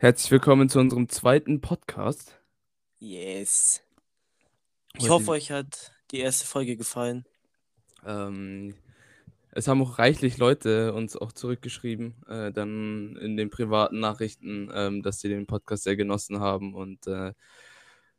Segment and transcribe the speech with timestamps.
[0.00, 2.40] Herzlich willkommen zu unserem zweiten Podcast.
[3.00, 3.82] Yes.
[4.96, 7.24] Ich hoffe, euch hat die erste Folge gefallen.
[8.06, 8.76] Ähm,
[9.50, 15.02] es haben auch reichlich Leute uns auch zurückgeschrieben, äh, dann in den privaten Nachrichten, ähm,
[15.02, 16.74] dass sie den Podcast sehr genossen haben.
[16.74, 17.32] Und äh,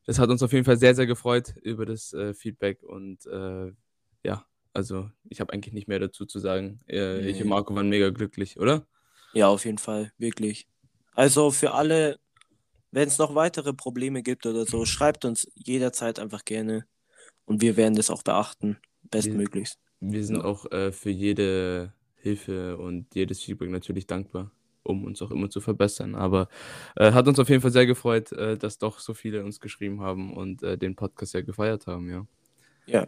[0.05, 2.83] das hat uns auf jeden Fall sehr, sehr gefreut über das äh, Feedback.
[2.83, 3.71] Und äh,
[4.23, 6.81] ja, also ich habe eigentlich nicht mehr dazu zu sagen.
[6.89, 7.47] Äh, Ich und.
[7.47, 8.85] Marco waren mega glücklich, oder?
[9.31, 10.67] Ja, auf jeden Fall, wirklich.
[11.15, 12.19] Also für alle,
[12.91, 16.85] wenn es noch weitere Probleme gibt oder so, schreibt uns jederzeit einfach gerne
[17.45, 18.79] und wir werden das auch beachten,
[19.11, 19.79] bestmöglichst.
[19.99, 20.45] Wir sind Ja.
[20.45, 24.51] auch äh, für jede Hilfe und jedes Feedback natürlich dankbar,
[24.83, 26.15] um uns auch immer zu verbessern.
[26.15, 26.47] Aber
[26.95, 30.01] äh, hat uns auf jeden Fall sehr gefreut, äh, dass doch so viele uns geschrieben
[30.01, 32.27] haben und äh, den Podcast sehr gefeiert haben, ja.
[32.85, 33.07] Ja.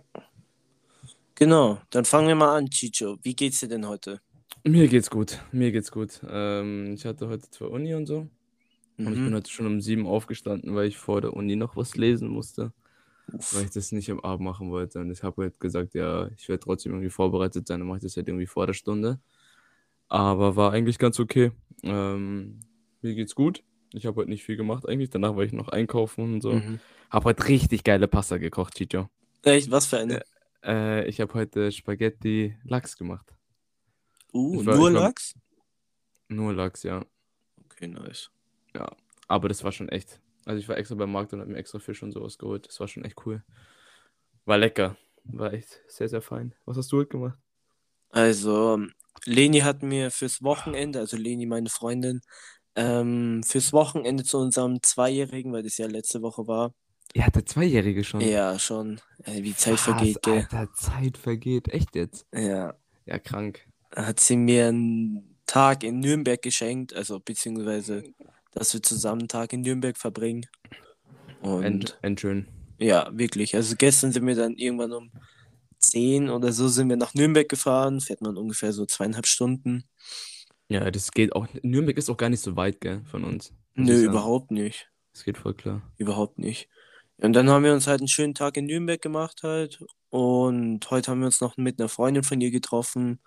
[1.36, 3.18] Genau, dann fangen wir mal an, Chicho.
[3.24, 4.22] Wie geht's dir denn heute?
[4.63, 6.21] Mir geht's gut, mir geht's gut.
[6.29, 8.27] Ähm, ich hatte heute zwar Uni und so,
[8.99, 9.35] aber ich bin Mhm.
[9.35, 12.71] heute schon um sieben aufgestanden, weil ich vor der Uni noch was lesen musste,
[13.34, 13.55] Uff.
[13.55, 14.99] weil ich das nicht am Abend machen wollte.
[14.99, 18.04] Und ich habe halt gesagt, ja, ich werde trotzdem irgendwie vorbereitet sein, dann mache ich
[18.04, 19.20] das halt irgendwie vor der Stunde.
[20.09, 21.51] Aber war eigentlich ganz okay.
[21.84, 22.59] Ähm,
[23.01, 23.63] mir geht's gut.
[23.93, 25.09] Ich habe heute nicht viel gemacht eigentlich.
[25.09, 26.54] Danach war ich noch einkaufen und so.
[26.54, 26.79] Mhm.
[27.09, 29.09] Habe heute richtig geile Pasta gekocht, Chicho.
[29.43, 30.21] Echt, was für eine?
[30.63, 33.34] Äh, ich habe heute Spaghetti Lachs gemacht.
[34.34, 35.34] Uh, war- nur ich war- Lachs?
[36.27, 37.05] Nur Lachs, ja.
[37.65, 38.29] Okay, nice.
[39.27, 40.20] Aber das war schon echt.
[40.46, 42.68] Also ich war extra beim Markt und habe mir extra Fisch und sowas geholt.
[42.68, 43.43] Das war schon echt cool.
[44.46, 44.98] War lecker.
[45.23, 46.54] War echt sehr, sehr fein.
[46.65, 47.38] Was hast du heute gemacht?
[48.10, 48.79] Also,
[49.26, 52.21] Leni hat mir fürs Wochenende, also Leni, meine Freundin,
[52.76, 56.73] ähm, fürs Wochenende zu unserem Zweijährigen, weil das ja letzte Woche war.
[57.16, 58.20] Ja, der Zweijährige schon.
[58.21, 58.99] Ja, schon.
[59.23, 60.40] Äh, wie Zeit Was, vergeht, gell?
[60.51, 61.68] Alter, Zeit vergeht.
[61.70, 62.26] Echt jetzt?
[62.34, 62.73] Ja.
[63.05, 63.66] Ja, krank.
[63.96, 68.03] Hat sie mir einen Tag in Nürnberg geschenkt, also beziehungsweise,
[68.53, 70.46] dass wir zusammen einen Tag in Nürnberg verbringen.
[71.41, 72.47] Und End, end schön.
[72.78, 73.56] ja, wirklich.
[73.56, 75.12] Also gestern sind wir dann irgendwann um
[75.80, 79.84] 10 oder so sind wir nach Nürnberg gefahren, fährt man ungefähr so zweieinhalb Stunden.
[80.69, 81.47] Ja, das geht auch.
[81.63, 83.53] Nürnberg ist auch gar nicht so weit, gell, von uns.
[83.74, 84.06] Nö, sagen.
[84.06, 84.90] überhaupt nicht.
[85.12, 85.81] Das geht voll klar.
[85.97, 86.69] Überhaupt nicht.
[87.18, 89.84] Und dann haben wir uns halt einen schönen Tag in Nürnberg gemacht halt.
[90.09, 93.19] Und heute haben wir uns noch mit einer Freundin von ihr getroffen.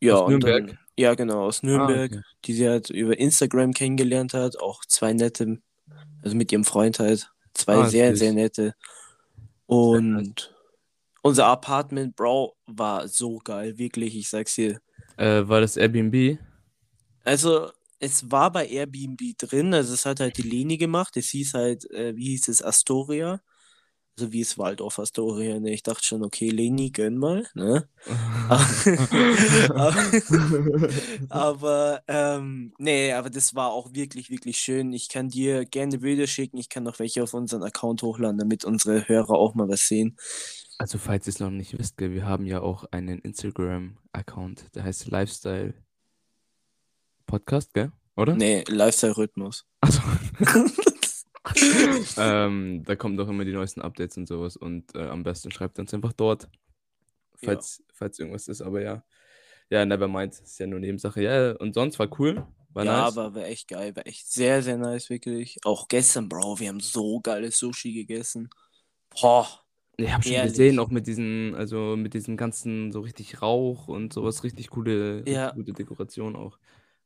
[0.00, 0.66] Ja, Aus Nürnberg?
[0.66, 2.22] dann, ja, genau, aus Nürnberg, okay.
[2.44, 4.58] die sie halt über Instagram kennengelernt hat.
[4.58, 5.58] Auch zwei nette,
[6.22, 7.30] also mit ihrem Freund halt.
[7.54, 8.18] Zwei Ah, sehr, süß.
[8.18, 8.74] sehr nette.
[9.66, 10.54] Und
[11.22, 14.80] unser Apartment, Bro, war so geil, wirklich, ich sag's dir.
[15.16, 16.38] Äh, war das Airbnb?
[17.24, 21.16] Also, es war bei Airbnb drin, also es hat halt die Leni gemacht.
[21.16, 23.40] Es hieß halt, äh, wie hieß es, Astoria.
[24.18, 25.72] Also wie es Waldorf Astoria, ne?
[25.72, 27.86] Ich dachte schon, okay, Leni, gönn mal, ne?
[31.28, 34.94] aber, ähm, nee, aber das war auch wirklich, wirklich schön.
[34.94, 38.64] Ich kann dir gerne Bilder schicken, ich kann noch welche auf unseren Account hochladen, damit
[38.64, 40.16] unsere Hörer auch mal was sehen.
[40.78, 44.84] Also, falls ihr es noch nicht wisst, gell, wir haben ja auch einen Instagram-Account, der
[44.84, 45.74] heißt Lifestyle
[47.26, 47.92] Podcast, gell?
[48.16, 48.34] Oder?
[48.34, 49.66] Nee, Lifestyle-Rhythmus.
[49.82, 50.00] Also.
[52.16, 55.78] ähm, da kommen doch immer die neuesten Updates und sowas und äh, am besten schreibt
[55.78, 56.48] uns einfach dort,
[57.36, 59.04] falls, falls irgendwas ist, aber ja.
[59.68, 61.22] Ja, nevermind, ist ja nur Nebensache.
[61.22, 63.16] Ja, und sonst war cool, war ja, nice.
[63.16, 65.58] aber war echt geil, war echt sehr, sehr nice, wirklich.
[65.64, 68.48] Auch gestern, Bro, wir haben so geiles Sushi gegessen.
[69.20, 69.48] Boah,
[69.96, 70.52] Ich habe schon Ehrlich.
[70.52, 75.24] gesehen, auch mit diesen, also mit diesem ganzen so richtig Rauch und sowas, richtig coole,
[75.26, 75.50] Ja.
[75.52, 76.58] gute Dekoration auch.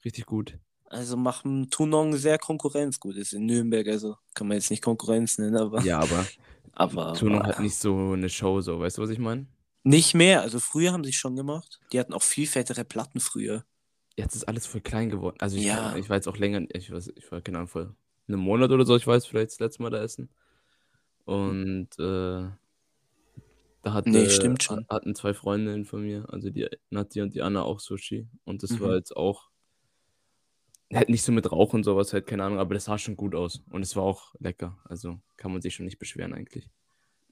[0.04, 0.58] Richtig gut.
[0.90, 3.00] Also machen Tunong sehr Konkurrenz.
[3.00, 6.26] Gut, ist in Nürnberg, also kann man jetzt nicht Konkurrenz nennen, aber, Ja, aber
[6.74, 9.46] aber Tuno war- hat nicht so eine Show, so, weißt du, was ich meine?
[9.82, 10.42] nicht mehr.
[10.42, 11.80] Also früher haben sie es schon gemacht.
[11.92, 13.64] Die hatten auch viel fettere Platten früher.
[14.14, 15.36] Jetzt ist alles voll klein geworden.
[15.40, 15.96] Also ich, Ja.
[15.96, 17.94] ich war jetzt auch länger, ich weiß, ich war keine Ahnung, vor
[18.28, 20.28] einem Monat oder so, ich weiß, vielleicht das letzte Mal da essen.
[21.24, 22.50] Und äh,
[23.82, 24.84] da hatte, Nee, stimmt schon.
[24.90, 28.28] hatten zwei Freundinnen von mir, also die Nati und die Anna auch Sushi.
[28.44, 28.80] Und das Mhm.
[28.80, 29.48] war jetzt auch
[30.92, 33.34] halt nicht so mit Rauch und sowas, halt keine Ahnung, aber das sah schon gut
[33.34, 33.62] aus.
[33.70, 34.78] Und es war auch lecker.
[34.84, 36.70] Also kann man sich schon nicht beschweren eigentlich.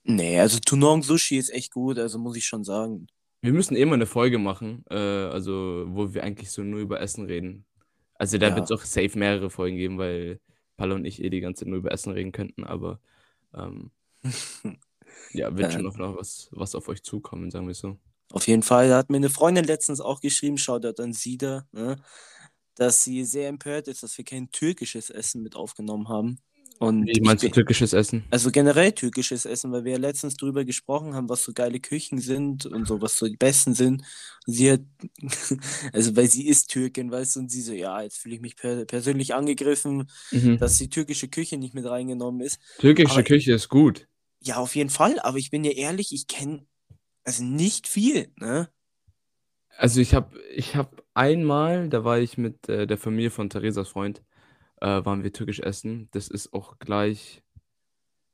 [0.04, 3.06] Nee, also Tunong Sushi ist echt gut, also muss ich schon sagen.
[3.40, 7.00] Wir müssen eh mal eine Folge machen, äh, also wo wir eigentlich so nur über
[7.00, 7.66] Essen reden.
[8.14, 8.54] Also da Ja.
[8.56, 10.40] wird es auch safe mehrere Folgen geben, weil
[10.76, 13.00] Palle und ich eh die ganze Zeit nur über Essen reden könnten, aber
[13.54, 13.92] ähm,
[15.32, 15.92] ja, wird schon Ähm.
[15.96, 17.98] noch, was, was auf euch zukommen, sagen wir so.
[18.32, 21.96] Auf jeden Fall, da hat mir eine Freundin letztens auch geschrieben, Shoutout an Sida, ne,
[22.78, 26.38] dass sie sehr empört ist, dass wir kein türkisches Essen mit aufgenommen haben.
[26.80, 28.22] Und Wie meinst du türkisches Essen?
[28.30, 32.18] also generell türkisches Essen, weil wir ja letztens drüber gesprochen haben, was so geile Küchen
[32.20, 34.02] sind und so, was so die besten sind.
[34.46, 34.80] Und sie hat,
[35.92, 38.54] also weil sie ist Türkin, weißt du, und sie so, ja, jetzt fühle ich mich
[38.54, 40.58] per persönlich angegriffen, Mhm.
[40.58, 42.60] dass die türkische Küche nicht mit reingenommen ist.
[42.78, 44.06] Türkische Aber- Küche ist gut.
[44.40, 46.64] Ja, auf jeden Fall, aber ich bin ja ehrlich, ich kenne
[47.24, 48.68] also nicht viel, ne?
[49.76, 53.88] Also ich habe ich hab einmal, da war ich mit äh, der Familie von Theresas
[53.90, 54.22] Freund,
[54.80, 56.08] äh, waren wir türkisch essen.
[56.12, 57.42] Das ist auch gleich,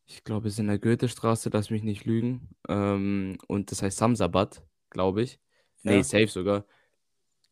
[0.07, 2.51] ich glaube, es ist in der Goethestraße, lass mich nicht lügen.
[2.69, 5.41] Ähm, und das heißt Samsabat, glaube ich.
[5.83, 6.03] Nee, Ja.
[6.05, 6.67] safe sogar.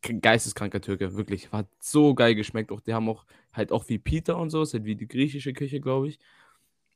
[0.02, 1.52] Geisteskranker Türke, wirklich.
[1.52, 2.72] Hat so geil geschmeckt.
[2.72, 5.52] Auch die haben auch halt auch wie Pita und so, ist halt wie die griechische
[5.52, 6.18] Küche, glaube ich.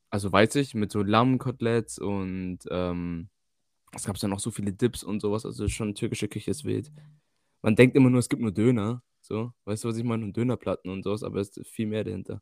[0.09, 3.29] Also weiß ich, mit so Lammkoteletts und ähm,
[3.93, 5.45] es gab ja noch so viele Dips und sowas.
[5.45, 6.91] Also schon türkische Küche ist wild.
[7.61, 9.01] Man denkt immer nur, es gibt nur Döner.
[9.21, 10.23] So, weißt du, was ich meine?
[10.23, 12.41] Und Dönerplatten und sowas, aber es ist viel mehr dahinter.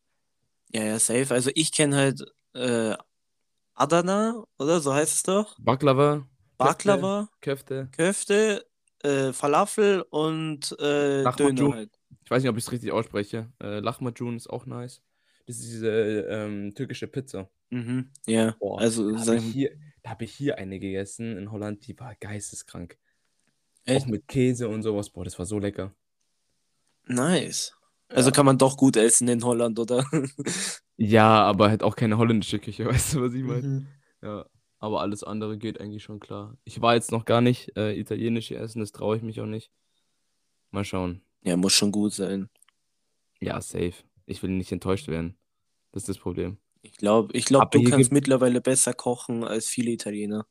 [0.72, 1.34] Ja, ja, safe.
[1.34, 2.96] Also ich kenne halt äh,
[3.74, 4.80] Adana, oder?
[4.80, 5.58] So heißt es doch.
[5.60, 6.28] Baklava,
[6.58, 7.90] Baklava, Köfte.
[7.92, 8.66] Köfte,
[9.04, 11.24] äh, Falafel und äh.
[11.24, 11.92] Döner halt.
[12.24, 13.52] Ich weiß nicht, ob ich es richtig ausspreche.
[13.62, 15.02] Äh, Lahmacun ist auch nice.
[15.46, 17.50] Das ist diese ähm, türkische Pizza.
[17.70, 18.56] Mhm, ja.
[18.60, 19.72] Boah, Also da habe ich, hier,
[20.02, 22.98] da hab ich hier eine gegessen in Holland, die war geisteskrank.
[23.88, 25.10] Auch echt mit Käse und sowas.
[25.10, 25.94] Boah, das war so lecker.
[27.08, 27.74] nice.
[28.10, 30.06] Also kann man doch gut essen in Holland, oder?
[30.98, 33.68] Ja, aber halt auch keine holländische Küche, weißt du, was ich meine?
[33.68, 33.88] Mhm.
[34.22, 34.46] Ja,
[34.80, 36.58] aber alles andere geht eigentlich schon klar.
[36.64, 39.72] Ich war jetzt noch gar nicht äh, italienisch essen, das traue ich mich auch nicht.
[40.72, 41.22] Mal schauen.
[41.44, 42.50] Ja, muss schon gut sein.
[43.42, 43.94] Ja, safe.
[44.26, 45.38] Ich will nicht enttäuscht werden.
[45.92, 46.58] Das ist das Problem.
[46.82, 50.48] Ich glaube, ich glaub, Aber du kannst mittlerweile besser kochen als viele Italiener.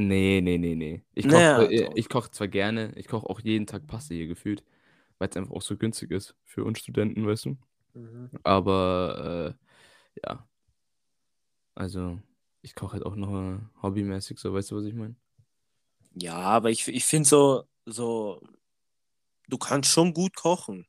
[0.00, 1.02] Nee, nee, nee, nee.
[1.14, 4.26] Ich koche Naja, zwar, ich koch zwar gerne, ich koche auch jeden Tag Pasta hier
[4.26, 4.64] gefühlt,
[5.18, 7.58] weil es einfach auch so günstig ist für uns Studenten, weißt du?
[8.42, 9.56] Aber
[10.16, 10.48] äh, ja,
[11.74, 12.18] also
[12.62, 15.16] ich koche halt auch noch hobbymäßig, so weißt du, was ich meine?
[16.14, 18.40] Ja, aber ich, ich finde so, so,
[19.48, 20.86] du kannst schon gut kochen.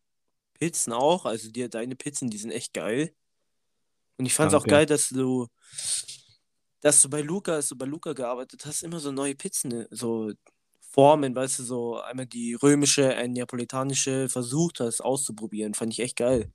[0.53, 3.13] Pizzen auch, also dir, deine Pizzen, die sind echt geil.
[4.17, 5.47] Und ich fand es auch geil, dass du,
[6.81, 9.87] dass du bei Luca, als du bei Luca gearbeitet hast, immer so neue Pizzen, äh,
[9.91, 10.31] so
[10.81, 15.73] Formen, weißt du, so einmal die römische, eine neapolitanische versucht hast auszuprobieren.
[15.73, 16.51] Fand ich echt geil.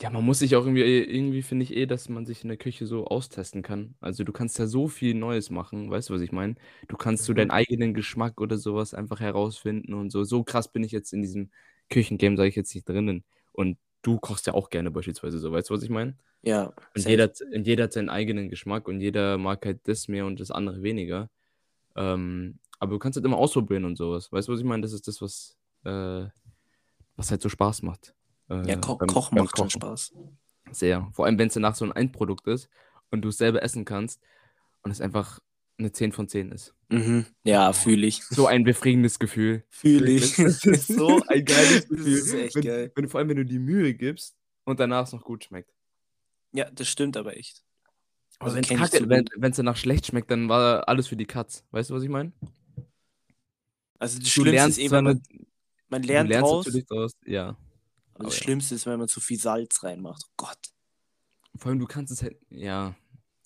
[0.00, 2.56] Ja, man muss sich auch irgendwie, irgendwie finde ich eh, dass man sich in der
[2.56, 3.94] Küche so austesten kann.
[4.00, 6.54] Also du kannst ja so viel Neues machen, weißt du, was ich meine?
[6.88, 7.34] Du kannst so Mhm.
[7.34, 10.24] deinen eigenen Geschmack oder sowas einfach herausfinden und so.
[10.24, 11.50] So krass bin ich jetzt in diesem
[11.90, 13.24] Küchengame, sage ich jetzt nicht drinnen.
[13.52, 16.16] Und du kochst ja auch gerne beispielsweise so, weißt du, was ich meine?
[16.42, 20.06] Ja, Und jeder, hat- und jeder hat seinen eigenen Geschmack und jeder mag halt das
[20.06, 21.28] mehr und das andere weniger.
[21.96, 24.30] Ähm, aber du kannst halt immer ausprobieren und sowas.
[24.30, 24.82] Weißt du, was ich meine?
[24.82, 26.26] Das ist das, was, äh,
[27.16, 28.14] was halt so Spaß macht.
[28.48, 29.80] Äh, Ja, ko beim- Kochen beim macht schon Kochen.
[29.80, 30.12] Spaß.
[30.72, 31.08] Sehr.
[31.12, 32.68] Vor allem, wenn es danach so ein Endprodukt ist
[33.10, 34.20] und du es selber essen kannst
[34.82, 35.40] und es einfach
[35.78, 36.74] eine 10 von 10 ist.
[36.88, 37.26] Mhm.
[37.44, 38.22] Ja, fühle ich.
[38.24, 39.64] So ein befriedigendes Gefühl.
[39.68, 40.36] Fühle ich.
[40.36, 42.12] Das ist so ein geiles Das Gefühl.
[42.14, 42.92] ist echt wenn, geil.
[42.94, 45.72] Wenn, vor allem, wenn du die Mühe gibst und danach es noch gut schmeckt.
[46.52, 47.62] Ja, das stimmt aber echt.
[48.38, 51.64] Aber Also wenn es danach schlecht schmeckt, dann war alles für die Katz.
[51.70, 52.32] Weißt du, was ich meine?
[53.98, 55.22] Also das Du Schlimmste ist lernst eh, wenn man,
[55.88, 57.48] man lernt lernst draus, natürlich daraus, ja.
[57.48, 57.58] aber
[58.14, 58.44] aber das ja.
[58.44, 60.22] Schlimmste ist, wenn man zu viel Salz reinmacht.
[60.26, 60.58] Oh Gott,
[61.56, 62.94] Vor allem, du kannst es halt, ja,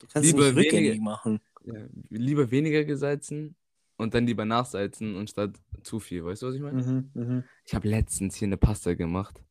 [0.00, 1.40] du kannst es lieber nicht rückgängig weniger, machen.
[1.64, 3.56] Ja, lieber weniger gesalzen
[3.96, 6.24] und dann lieber nachsalzen anstatt zu viel.
[6.24, 6.82] Weißt du, was ich meine?
[6.82, 7.44] Mhm, mhm.
[7.66, 9.42] Ich habe letztens hier eine Pasta gemacht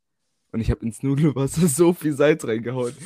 [0.51, 2.93] und ich habe ins Nudelwasser so viel Salz reingehauen.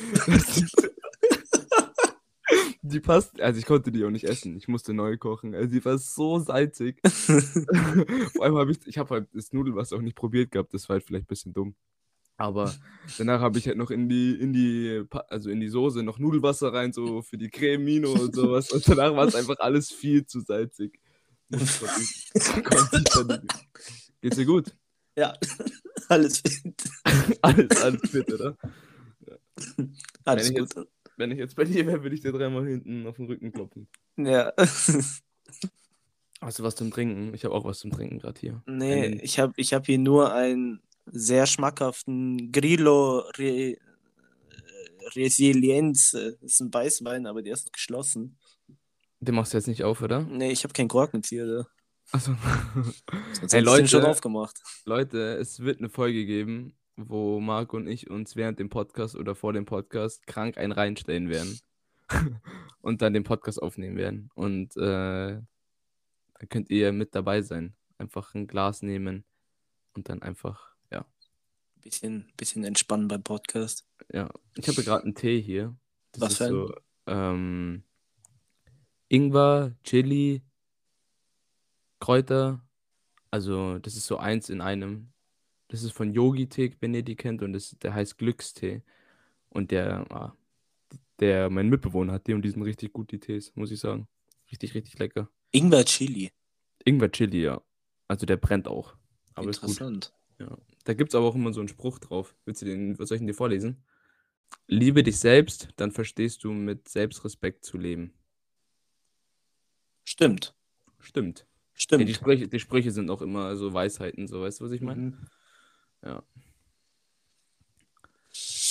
[2.86, 4.58] Die passt, also ich konnte die auch nicht essen.
[4.58, 5.54] Ich musste neu kochen.
[5.54, 7.00] Also die war so salzig.
[7.06, 10.74] Vor allem habe ich, ich habe halt das Nudelwasser auch nicht probiert gehabt.
[10.74, 11.74] Das war halt vielleicht ein bisschen dumm.
[12.36, 12.74] Aber
[13.18, 16.72] danach habe ich halt noch in die, in die, also in die Soße noch Nudelwasser
[16.72, 18.70] rein, so für die Cremino und sowas.
[18.72, 20.98] Und danach war es einfach alles viel zu salzig.
[24.20, 24.74] Geht's dir gut?
[25.16, 25.34] Ja,
[26.08, 26.74] alles fit.
[27.42, 28.56] Alles, alles fit, oder?
[30.24, 30.88] Alles Wenn ich gut.
[31.16, 33.86] Wenn ich jetzt bei dir wäre, würde ich dir dreimal hinten auf den Rücken klopfen.
[34.16, 34.52] Ja.
[34.56, 35.22] Hast
[36.58, 37.32] du was zum Trinken?
[37.34, 38.62] Ich habe auch was zum Trinken gerade hier.
[38.66, 43.76] Nee, Einen- ich habe ich hab hier nur einen sehr schmackhaften Grillo Re
[45.14, 46.12] Resilienz.
[46.12, 48.38] Das ist ein Weißwein, aber der ist geschlossen.
[49.20, 50.22] Den machst du jetzt nicht auf, oder?
[50.22, 51.66] Nee, ich habe keinen Korkenzieher da.
[52.18, 54.10] Sonst Hey, den schon Leute.
[54.10, 54.60] aufgemacht.
[54.84, 59.34] Leute, es wird eine Folge geben, wo Marc und ich uns während dem Podcast oder
[59.34, 61.58] vor dem Podcast krank einen reinstellen werden.
[62.82, 64.30] und dann den Podcast aufnehmen werden.
[64.34, 65.40] Und äh,
[66.38, 67.74] dann könnt ihr mit dabei sein.
[67.96, 69.24] Einfach ein Glas nehmen
[69.94, 70.73] und dann einfach.
[71.84, 73.86] Bisschen, bisschen entspannen beim Podcast.
[74.10, 74.30] Ja.
[74.56, 75.76] Ich habe gerade einen Tee hier.
[76.12, 76.50] Das Was ist für ein?
[76.50, 76.74] so
[77.06, 77.82] ähm,
[79.08, 80.40] Ingwer, Chili,
[82.00, 82.64] Kräuter.
[83.30, 85.12] Also, das ist so eins in einem.
[85.68, 88.82] Das ist von Yogi-Tee, wenn ihr die kennt, und das, der heißt Glückstee.
[89.50, 90.34] Und der, ah,
[91.20, 94.08] der, mein Mitbewohner hat die und die sind richtig gut, die Tees, muss ich sagen.
[94.50, 95.28] Richtig, richtig lecker.
[95.50, 96.32] Ingwer Chili.
[96.84, 97.60] Ingwer Chili, ja.
[98.08, 98.96] Also der brennt auch.
[99.34, 99.70] Aber ist gut.
[99.70, 100.14] Interessant.
[100.38, 100.56] Ja.
[100.84, 102.36] Da gibt es aber auch immer so einen Spruch drauf.
[102.44, 103.82] Willst du den, was soll ich denn dir vorlesen?
[104.66, 108.14] Liebe dich selbst, dann verstehst du mit Selbstrespekt zu leben.
[110.04, 110.54] Stimmt.
[111.00, 111.40] Stimmt.
[111.40, 112.08] Ja, Stimmt.
[112.08, 115.00] die, Sprüche, die Sprüche sind auch immer so Weisheiten, so weißt du, was ich meine?
[115.00, 115.28] Mhm.
[116.04, 116.22] Ja.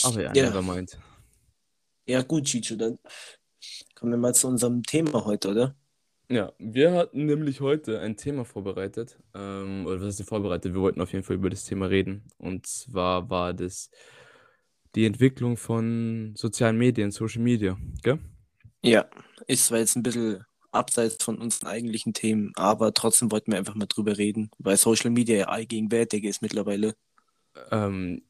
[0.03, 0.62] Aber ja, Ja.
[0.62, 0.98] mind.
[2.05, 3.00] Ja, gut, Chicho, dann
[3.96, 5.75] kommen wir mal zu unserem Thema heute, oder?
[6.33, 9.19] Ja, wir hatten nämlich heute ein Thema vorbereitet.
[9.35, 10.73] Ähm, oder was ist vorbereitet?
[10.73, 12.23] Wir wollten auf jeden Fall über das Thema reden.
[12.39, 13.91] Und zwar war das
[14.95, 18.17] die Entwicklung von sozialen Medien, Social Media, gell?
[18.81, 19.05] Ja,
[19.45, 23.75] ist zwar jetzt ein bisschen abseits von unseren eigentlichen Themen, aber trotzdem wollten wir einfach
[23.75, 26.95] mal drüber reden, weil Social Media ja allgegenwärtig ist mittlerweile.
[27.69, 28.23] Ähm,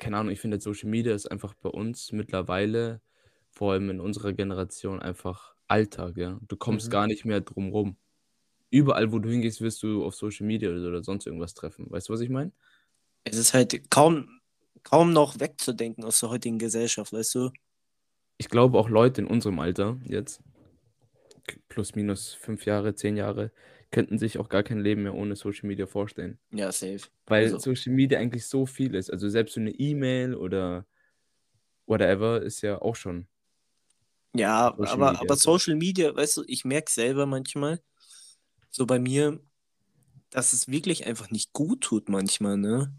[0.00, 3.00] keine Ahnung, ich finde, Social Media ist einfach bei uns mittlerweile,
[3.52, 6.38] vor allem in unserer Generation, einfach Alltag, ja.
[6.48, 6.90] Du kommst Mhm.
[6.90, 7.96] gar nicht mehr drum rum.
[8.70, 11.86] Überall, wo du hingehst, wirst du auf Social Media oder, sonst irgendwas treffen.
[11.90, 12.52] Weißt du, was ich meine?
[13.24, 14.40] Es ist halt kaum,
[14.82, 17.50] kaum noch wegzudenken aus der heutigen Gesellschaft, weißt du?
[18.38, 20.40] Ich glaube, auch Leute in unserem Alter jetzt,
[21.68, 23.52] plus minus fünf Jahre, zehn Jahre,
[23.90, 26.38] könnten sich auch gar kein Leben mehr ohne Social Media vorstellen.
[26.52, 27.00] Ja, safe.
[27.26, 29.10] Weil Also, Social Media eigentlich so viel ist.
[29.12, 30.86] Also selbst so eine E-Mail oder
[31.86, 33.26] whatever ist ja auch schon
[34.34, 35.20] ja, Social aber, Media.
[35.20, 37.80] aber Social Media, weißt du, ich merke selber manchmal,
[38.70, 39.40] so bei mir,
[40.30, 42.94] dass es wirklich einfach nicht gut tut manchmal, ne?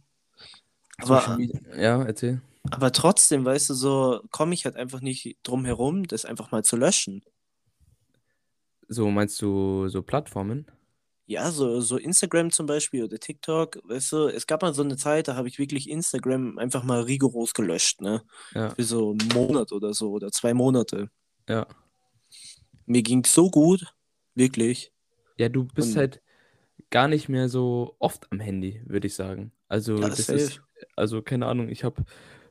[1.02, 1.60] Social Aber, Media.
[1.76, 2.42] Ja, erzähl.
[2.72, 6.64] aber trotzdem, weißt du, so komme ich halt einfach nicht drum herum, das einfach mal
[6.64, 7.24] zu löschen.
[8.88, 10.68] So meinst du so Plattformen?
[11.28, 14.98] Ja, so, so Instagram zum Beispiel oder TikTok, weißt du, es gab mal so eine
[14.98, 18.24] Zeit, da habe ich wirklich Instagram einfach mal rigoros gelöscht, ne?
[18.54, 21.10] Ja, Für so einen Monat oder so oder zwei Monate.
[21.48, 21.68] Ja.
[22.86, 23.94] Mir ging's so gut,
[24.36, 24.92] wirklich.
[25.38, 26.22] Ja, du bist Und halt
[26.90, 29.52] gar nicht mehr so oft am Handy, würde ich sagen.
[29.68, 30.40] Also ja, das safe.
[30.40, 30.62] ist,
[30.96, 32.04] also keine Ahnung, ich habe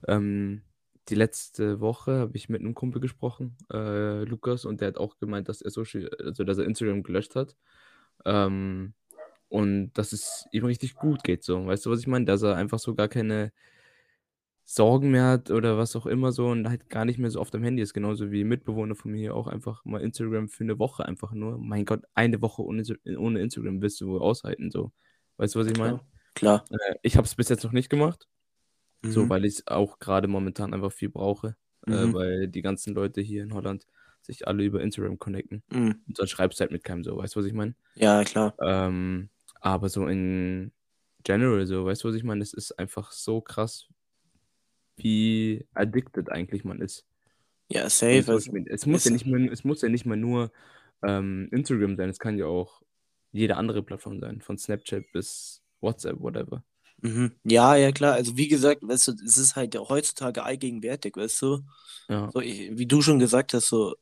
[0.08, 0.62] ähm,
[1.08, 5.18] die letzte Woche habe ich mit einem Kumpel gesprochen, äh, Lukas, und der hat auch
[5.18, 7.56] gemeint, dass er Social, also dass er Instagram gelöscht hat.
[8.24, 8.94] Ähm,
[9.48, 11.66] und dass es ihm richtig gut geht, so.
[11.66, 12.24] Weißt du, was ich meine?
[12.24, 13.52] Dass er einfach so gar keine
[14.72, 17.52] Sorgen mehr hat oder was auch immer so und halt gar nicht mehr so oft
[17.56, 17.92] am Handy ist.
[17.92, 21.58] Genauso wie Mitbewohner von mir auch einfach mal Instagram für eine Woche einfach nur.
[21.58, 22.84] Mein Gott, eine Woche ohne,
[23.18, 24.92] ohne Instagram wirst du wohl aushalten, so.
[25.38, 26.00] Weißt du, was ich meine?
[26.34, 26.64] Klar.
[26.70, 28.28] Äh, ich habe es bis jetzt noch nicht gemacht,
[29.02, 29.28] so, Mhm.
[29.30, 31.56] weil ich es auch gerade momentan einfach viel brauche,
[31.88, 32.14] äh, Mhm.
[32.14, 33.86] weil die ganzen Leute hier in Holland
[34.22, 35.64] sich alle über Instagram connecten.
[35.72, 35.96] Mhm.
[36.06, 37.74] Und sonst schreibst du halt mit keinem so, weißt du, was ich meine?
[37.96, 38.54] Ja, klar.
[38.62, 40.70] Ähm, aber so in
[41.24, 42.42] general, so, weißt du, was ich meine?
[42.42, 43.88] Es ist einfach so krass,
[44.96, 47.06] wie addicted eigentlich man ist
[47.68, 48.24] Ja, safe.
[48.26, 48.52] Also.
[48.66, 50.52] Es muss es, ja nicht mehr, es muss ja nicht mal nur
[51.02, 52.82] ähm, Instagram sein, es kann ja auch
[53.32, 56.64] jede andere Plattform sein, von Snapchat bis WhatsApp, whatever.
[56.98, 57.32] mhm.
[57.44, 58.14] Ja, ja, klar.
[58.14, 61.60] Also, wie gesagt, weißt du, es ist halt ja heutzutage allgegenwärtig, weißt du?
[62.08, 63.94] Ja, So, ich, wie du schon gesagt hast, so,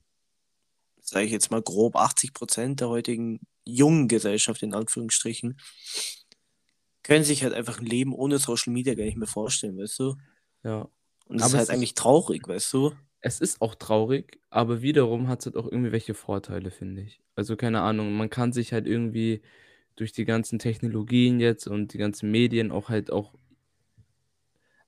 [1.01, 5.59] sage ich jetzt mal grob, 80 Prozent der heutigen jungen Gesellschaft, in Anführungsstrichen,
[7.03, 10.17] können sich halt einfach ein Leben ohne Social Media gar nicht mehr vorstellen, weißt du?
[10.65, 10.89] Ja.
[11.27, 12.95] Und das ist Aber halt ist, eigentlich traurig, weißt du?
[13.21, 17.21] es ist auch traurig, aber wiederum hat es halt auch irgendwie welche Vorteile, finde ich.
[17.35, 19.43] Also keine Ahnung, man kann sich halt irgendwie
[19.97, 23.35] durch die ganzen Technologien jetzt und die ganzen Medien auch halt auch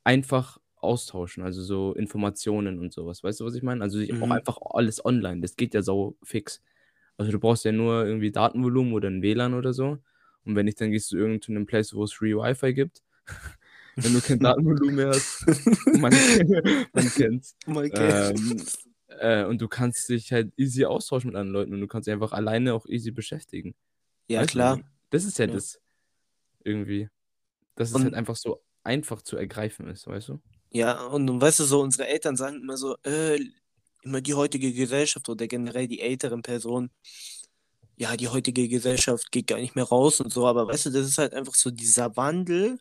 [0.04, 3.22] einfach austauschen, also so Informationen und sowas.
[3.22, 3.82] Weißt du, was ich meine?
[3.82, 4.30] Also sich auch Mhm.
[4.30, 5.40] einfach alles online.
[5.42, 6.62] Das geht ja so fix.
[7.18, 9.98] Also du brauchst ja nur irgendwie Datenvolumen oder ein WLAN oder so.
[10.44, 13.02] Und wenn nicht, dann gehst du irgendwo zu einem Place, wo es Free Wi-Fi gibt.
[13.96, 15.44] Wenn du kein Datenvolumen mehr hast.
[15.98, 16.12] Man,
[16.92, 17.56] man kennt's.
[17.66, 18.64] Ähm,
[19.08, 22.12] äh, und du kannst dich halt easy austauschen mit anderen Leuten und du kannst dich
[22.14, 23.74] einfach alleine auch easy beschäftigen.
[24.28, 24.52] Ja, Weißt du?
[24.52, 24.80] klar.
[25.10, 25.52] Das ist ja Ja.
[25.54, 25.80] das
[26.64, 27.08] irgendwie.
[27.74, 30.40] Dass es halt Und einfach so einfach zu ergreifen ist, weißt du?
[30.70, 33.38] ja, und, und weißt du, so unsere Eltern sagen immer so, äh,
[34.02, 36.90] immer die heutige Gesellschaft oder generell die älteren Personen,
[37.96, 41.06] ja, die heutige Gesellschaft geht gar nicht mehr raus und so, aber weißt du, das
[41.08, 42.78] ist halt einfach so dieser Wandel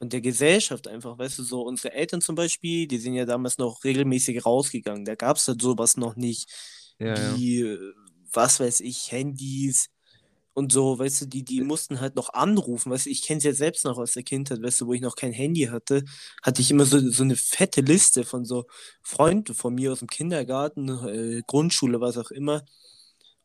[0.00, 3.58] von der Gesellschaft einfach, weißt du, so unsere Eltern zum Beispiel, die sind ja damals
[3.58, 6.50] noch regelmäßig rausgegangen, da gab es halt sowas noch nicht,
[6.98, 7.40] Ja, ja.
[7.40, 7.94] wie, äh,
[8.34, 9.88] was weiß ich, Handys
[10.54, 12.90] Und so, weißt du, die, die mussten halt noch anrufen.
[12.92, 15.00] Weißt du, ich kenne es ja selbst noch aus der Kindheit, weißt du, wo ich
[15.00, 16.04] noch kein Handy hatte,
[16.42, 18.66] hatte ich immer so, so eine fette Liste von so
[19.02, 22.64] Freunden von mir aus dem Kindergarten, äh, Grundschule, was auch immer.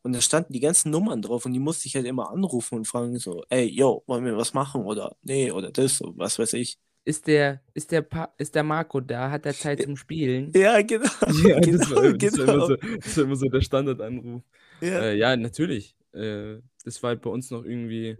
[0.06, 2.86] Und da standen die ganzen Nummern drauf und die musste ich halt immer anrufen und
[2.86, 6.52] fragen so, ey, yo, wollen wir was machen oder nee, oder das, so, was weiß
[6.52, 6.78] ich.
[7.04, 9.32] Ist der, ist der, pa ist der Marco da?
[9.32, 10.52] Hat er Zeit zum Spielen?
[10.54, 11.10] Ja, genau.
[11.42, 12.66] Ja, genau, das, war, das, war immer genau.
[12.68, 14.42] so, das war immer so der Standardanruf.
[14.80, 15.00] Ja.
[15.00, 15.96] Äh, ja, natürlich.
[16.12, 18.16] Äh, das war halt bei uns noch irgendwie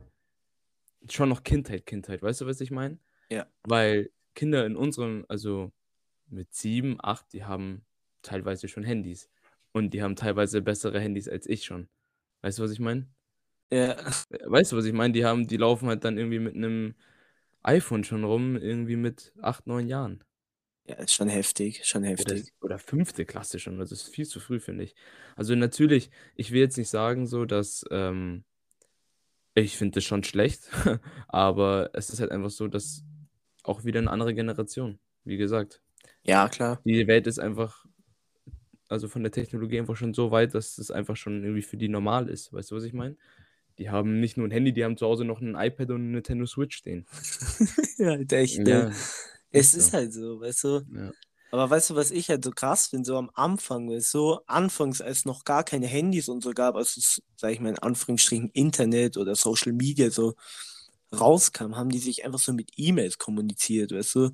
[1.09, 2.21] schon noch Kindheit, Kindheit.
[2.21, 2.99] Weißt du, was ich meine?
[3.31, 3.47] Ja.
[3.63, 5.71] Weil Kinder in unserem, also
[6.27, 7.85] mit sieben, acht, die haben
[8.23, 9.31] teilweise schon Handys.
[9.77, 11.87] Und die haben teilweise bessere Handys als ich schon.
[12.41, 13.07] Weißt du, was ich meine?
[13.71, 13.95] ja.
[14.47, 15.13] Weißt du, was ich meine?
[15.13, 16.95] Die haben, die laufen halt dann irgendwie mit einem
[17.63, 20.25] iPhone schon rum, irgendwie mit acht, neun Jahren.
[20.87, 22.55] Ja, ist schon heftig, schon Oder, heftig.
[22.63, 23.79] oder fünfte Klasse schon.
[23.79, 24.95] Das ist viel zu früh, finde ich.
[25.35, 28.45] Also natürlich, ich will jetzt nicht sagen so, dass ähm,
[29.55, 30.71] ich finde das schon schlecht,
[31.29, 33.05] aber es ist halt einfach so, dass
[33.63, 35.83] auch wieder eine andere Generation, wie gesagt.
[36.23, 36.81] Ja, klar.
[36.85, 37.85] Die Welt ist einfach,
[38.89, 41.89] also von der Technologie einfach schon so weit, dass es einfach schon irgendwie für die
[41.89, 42.53] normal ist.
[42.53, 43.17] Weißt du, was ich meine?
[43.79, 46.11] Die haben nicht nur ein Handy, die haben zu Hause noch ein iPad und eine
[46.13, 47.07] Nintendo Switch stehen.
[47.99, 48.59] ja, halt echt.
[48.61, 48.71] ne?
[48.71, 48.91] Ja,
[49.51, 49.97] Es ist so.
[49.97, 50.81] halt so, weißt du.
[50.95, 51.13] ja.
[51.53, 55.01] Aber weißt du, was ich halt so krass finde, so am Anfang, weißt du, anfangs,
[55.01, 58.51] als noch gar keine Handys und so gab, als es, sag ich mal, in Anführungsstrichen
[58.51, 60.35] Internet oder Social Media so
[61.13, 64.31] rauskam, haben die sich einfach so mit E-Mails kommuniziert, weißt du.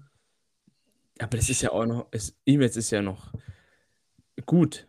[1.18, 3.32] Aber das ist ja auch noch, es, E-Mails ist ja noch
[4.46, 4.88] gut.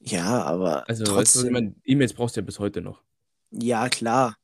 [0.00, 1.74] Ja, aber Also, weißt du, was ich trotzdem, meine?
[1.84, 3.02] E-Mails brauchst du ja bis heute noch.
[3.50, 4.36] ja, klar.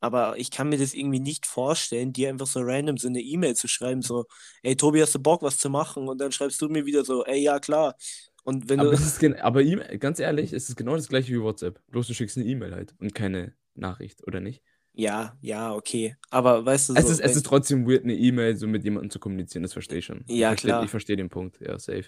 [0.00, 3.56] Aber ich kann mir das irgendwie nicht vorstellen, dir einfach so random so eine E-Mail
[3.56, 4.26] zu schreiben, so,
[4.62, 6.08] ey, Tobi, hast du Bock, was zu machen?
[6.08, 7.96] Und dann schreibst du mir wieder so, ey, ja, klar.
[8.44, 11.40] Und wenn Aber, du, es aber e ganz ehrlich, es ist genau das gleiche wie
[11.42, 11.80] WhatsApp.
[11.88, 14.62] Bloß du schickst eine E-Mail halt und keine Nachricht, oder nicht?
[14.92, 16.16] ja, ja, okay.
[16.30, 19.10] Aber weißt du, Es so, ist, es ist trotzdem weird, eine E-Mail so mit jemandem
[19.10, 20.24] zu kommunizieren, das verstehe ich schon.
[20.34, 20.80] Ich Ja, verstehe, klar.
[20.80, 22.04] Ich verstehe den Punkt, ja, safe.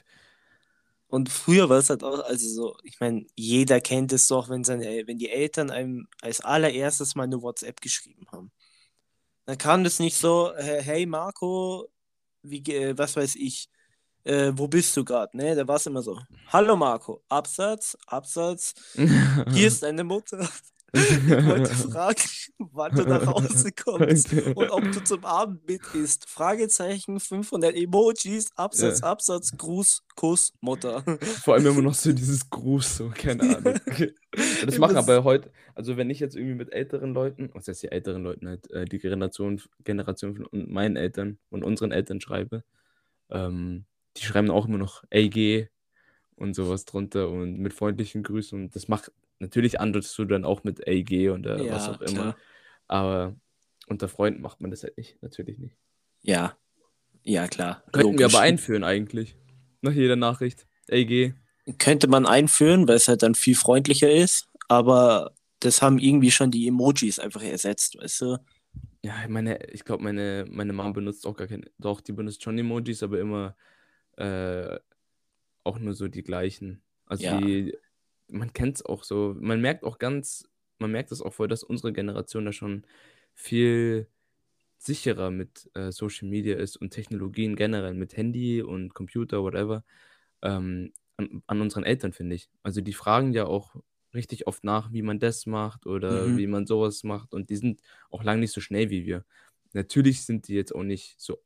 [1.12, 4.64] Und früher war es halt auch, also so, ich meine, jeder kennt es doch, wenn
[4.64, 8.50] seine, wenn die Eltern einem als allererstes mal eine WhatsApp geschrieben haben.
[9.44, 11.86] Dann kam das nicht so, hey Marco,
[12.40, 13.68] wie, äh, was weiß ich,
[14.24, 15.36] äh, wo bist du gerade?
[15.36, 20.48] Ne, da war es immer so, hallo Marco, Absatz, Absatz, hier ist deine Mutter.
[20.94, 22.22] Ich wollte fragen,
[22.58, 26.28] wann du nach Hause kommst und ob du zum Abend mit isst.
[26.28, 29.06] Fragezeichen, 500 Emojis, Absatz, Ja.
[29.06, 31.02] Absatz, Gruß, Kuss, Mutter.
[31.42, 33.80] Vor allem immer noch so dieses Gruß, so, keine Ahnung.
[34.64, 37.92] Das machen aber heute, also wenn ich jetzt irgendwie mit älteren Leuten, was heißt die
[37.92, 42.64] älteren Leuten halt, äh, die Generation, Generation von meinen Eltern und unseren Eltern schreibe,
[43.30, 43.84] ähm,
[44.16, 45.68] die schreiben auch immer noch AG
[46.36, 50.64] und sowas drunter und mit freundlichen Grüßen und das macht, natürlich antwortest du dann auch
[50.64, 52.36] mit AG und äh, was Ja, auch immer, klar.
[52.88, 53.36] aber
[53.88, 55.76] unter Freunden macht man das halt nicht, natürlich nicht.
[56.22, 56.56] Ja,
[57.24, 57.82] ja, klar.
[57.92, 58.34] Könnten wir logisch.
[58.34, 59.36] aber einführen eigentlich,
[59.80, 61.34] nach jeder Nachricht, AG.
[61.78, 66.50] Könnte man einführen, weil es halt dann viel freundlicher ist, aber das haben irgendwie schon
[66.50, 68.38] die Emojis einfach ersetzt, weißt du?
[69.04, 71.66] Ja, meine, ich glaube, meine, meine Mom benutzt auch gar keine.
[71.78, 73.56] Doch, die benutzt schon Emojis, aber immer
[74.16, 74.78] äh,
[75.64, 76.82] auch nur so die gleichen.
[77.06, 77.38] Also Ja.
[77.38, 77.76] die,
[78.32, 79.34] man kennt es auch so.
[79.38, 82.86] Man merkt auch ganz, man merkt es auch voll, dass unsere Generation da schon
[83.34, 84.08] viel
[84.78, 89.84] sicherer mit äh, Social Media ist und Technologien generell, mit Handy und Computer, whatever,
[90.42, 92.50] ähm, an, an unseren Eltern, finde ich.
[92.62, 93.76] Also die fragen ja auch
[94.14, 96.36] richtig oft nach, wie man das macht oder Mhm.
[96.36, 99.24] wie man sowas macht und die sind auch lang nicht so schnell wie wir.
[99.72, 101.42] Natürlich sind die jetzt auch nicht so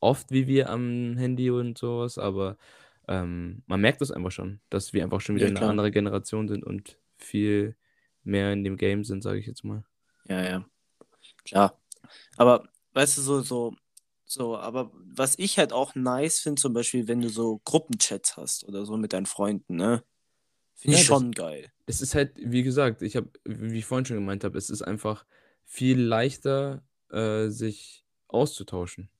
[0.00, 2.58] oft wie wir am Handy und sowas, aber
[3.08, 5.70] ähm, man merkt das einfach schon, dass wir einfach schon wieder Ja, eine klar.
[5.70, 7.76] andere Generation sind und viel
[8.22, 9.84] mehr in dem Game sind, sage ich jetzt mal.
[10.26, 10.64] Ja, ja.
[11.44, 11.80] Klar.
[12.36, 13.76] Aber weißt du, so, so,
[14.24, 18.64] so, aber was ich halt auch nice finde, zum Beispiel, wenn du so Gruppenchats hast
[18.64, 20.02] oder so mit deinen Freunden, ne?
[20.74, 21.70] Finde Ja, ich das- schon geil.
[21.86, 24.80] Es ist halt, wie gesagt, ich habe, wie ich vorhin schon gemeint habe, es ist
[24.80, 25.26] einfach
[25.66, 29.10] viel leichter, äh, sich auszutauschen.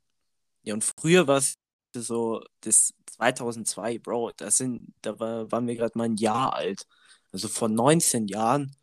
[0.62, 1.58] Ja, und früher war es
[1.94, 6.87] so, das 2002, Bro, das sind, da war, waren wir gerade mal ein Jahr alt.
[7.33, 8.77] Also vor 19 Jahren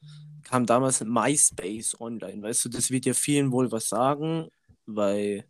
[0.44, 2.42] kam damals MySpace online.
[2.42, 4.48] Weißt du, das wird ja vielen wohl was sagen,
[4.86, 5.46] weil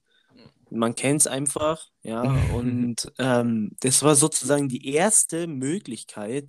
[0.70, 2.22] man kennt es einfach, ja.
[2.56, 6.48] Und ähm, das war sozusagen die erste Möglichkeit,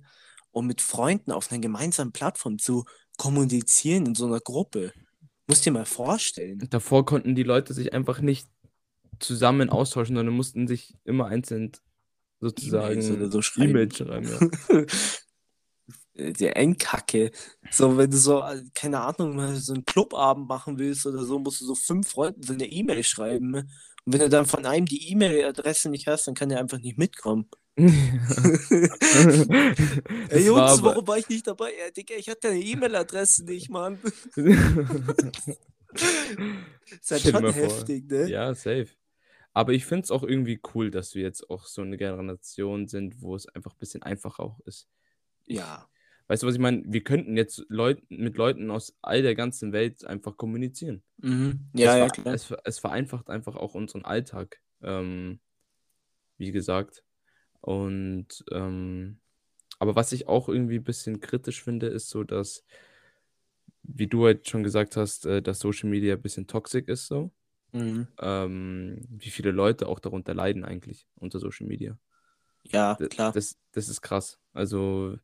[0.51, 2.85] um mit Freunden auf einer gemeinsamen Plattform zu
[3.17, 4.93] kommunizieren in so einer Gruppe.
[5.47, 6.59] Musst dir mal vorstellen.
[6.69, 8.47] Davor konnten die Leute sich einfach nicht
[9.19, 11.71] zusammen austauschen, sondern mussten sich immer einzeln
[12.43, 13.71] sozusagen oder so schreiben.
[13.71, 14.29] E-Mails schreiben.
[14.29, 14.39] Ja.
[16.15, 17.31] der Endkacke.
[17.71, 18.43] So, wenn du so,
[18.75, 22.43] keine Ahnung, mal so einen Clubabend machen willst oder so, musst du so fünf Freunden
[22.43, 23.55] so eine E-Mail schreiben.
[23.55, 23.67] Und
[24.05, 27.49] wenn du dann von einem die E-Mail-Adresse nicht hast, dann kann der einfach nicht mitkommen.
[27.77, 27.89] Ey,
[30.45, 31.71] Jungs, aber- warum war ich nicht dabei?
[31.71, 33.97] Ja, Digga, ich hatte deine E-Mail-Adresse nicht, Mann.
[35.95, 37.63] Ist halt schon mal vor.
[37.63, 38.29] heftig, ne?
[38.29, 38.87] Ja, safe.
[39.53, 43.21] Aber ich finde es auch irgendwie cool, dass wir jetzt auch so eine Generation sind,
[43.21, 44.89] wo es einfach ein bisschen einfacher auch ist.
[45.45, 45.87] Ja.
[46.27, 46.83] Weißt du, was ich meine?
[46.85, 51.03] Wir könnten jetzt Leut mit Leuten aus all der ganzen Welt einfach kommunizieren.
[51.17, 51.67] Mhm.
[51.75, 52.33] Ja, es, ja, klar.
[52.33, 55.39] Es, es vereinfacht einfach auch unseren Alltag, ähm,
[56.37, 57.03] wie gesagt.
[57.61, 59.19] Und ähm,
[59.79, 62.63] aber was ich auch irgendwie ein bisschen kritisch finde, ist so, dass,
[63.83, 67.31] wie du halt schon gesagt hast, äh, dass Social Media ein bisschen toxisch ist, so.
[67.73, 68.07] Mhm.
[68.19, 71.97] Ähm, wie viele Leute auch darunter leiden eigentlich unter Social Media.
[72.63, 73.33] Ja, klar.
[73.33, 74.39] Das, das ist krass.
[74.53, 75.17] Also,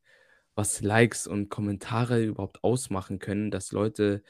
[0.54, 4.22] was Likes und Kommentare überhaupt ausmachen können, dass Leute,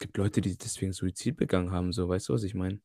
[0.00, 2.80] gibt Leute, die deswegen Suizid begangen haben, so, weißt du, was ich meine?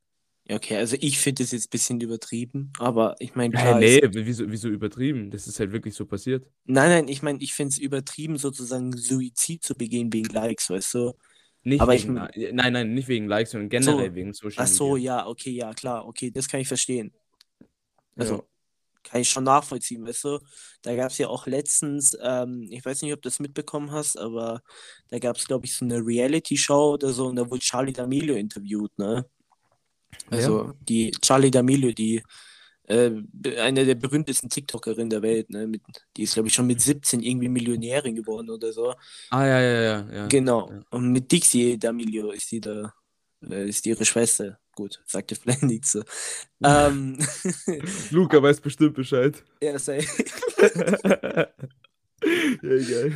[0.47, 3.79] Ja, okay, also ich finde das jetzt ein bisschen übertrieben, aber ich meine, klar.
[3.79, 5.31] nee, es- wieso, wieso übertrieben?
[5.31, 6.47] Das ist halt wirklich so passiert.
[6.67, 10.93] Nein, nein, ich meine, ich finde es übertrieben, sozusagen Suizid zu begehen wegen Likes, weißt
[10.95, 11.13] du?
[11.65, 14.67] Nicht Aber ich wegen, Li- nein, nein, nicht wegen Likes, sondern generell wegen Social Ach
[14.67, 15.17] so, Media.
[15.17, 17.11] ja, okay, ja, klar, okay, das kann ich verstehen.
[18.15, 18.43] Also, Ja.
[19.03, 20.39] kann ich schon nachvollziehen, weißt du?
[20.83, 24.15] Da gab es ja auch letztens, ähm, ich weiß nicht, ob du das mitbekommen hast,
[24.17, 24.61] aber
[25.09, 28.35] da gab es, glaube ich, so eine Reality-Show oder so und da wurde Charlie D'Amelio
[28.35, 29.25] interviewt, ne?
[30.29, 32.23] Also, die Charlie D'Amelio, die
[32.87, 33.11] äh,
[33.59, 35.67] eine der berühmtesten TikTokerinnen der Welt, ne?
[35.67, 35.81] Mit,
[36.15, 38.93] die ist, glaube ich, schon mit 17 irgendwie Millionärin geworden oder so.
[39.29, 40.13] Ah, ja, ja, ja.
[40.13, 40.27] ja.
[40.27, 40.69] Genau.
[40.71, 40.81] Ja.
[40.91, 42.93] Und mit Dixie D'Amelio ist die da,
[43.49, 44.59] äh, ist ihre Schwester.
[44.75, 46.03] Gut, sagte vielleicht nichts so.
[46.63, 47.17] ähm,
[48.11, 49.41] Luca weiß bestimmt Bescheid.
[49.61, 49.99] ja, sei.
[50.59, 51.47] ja,
[52.61, 53.15] geil.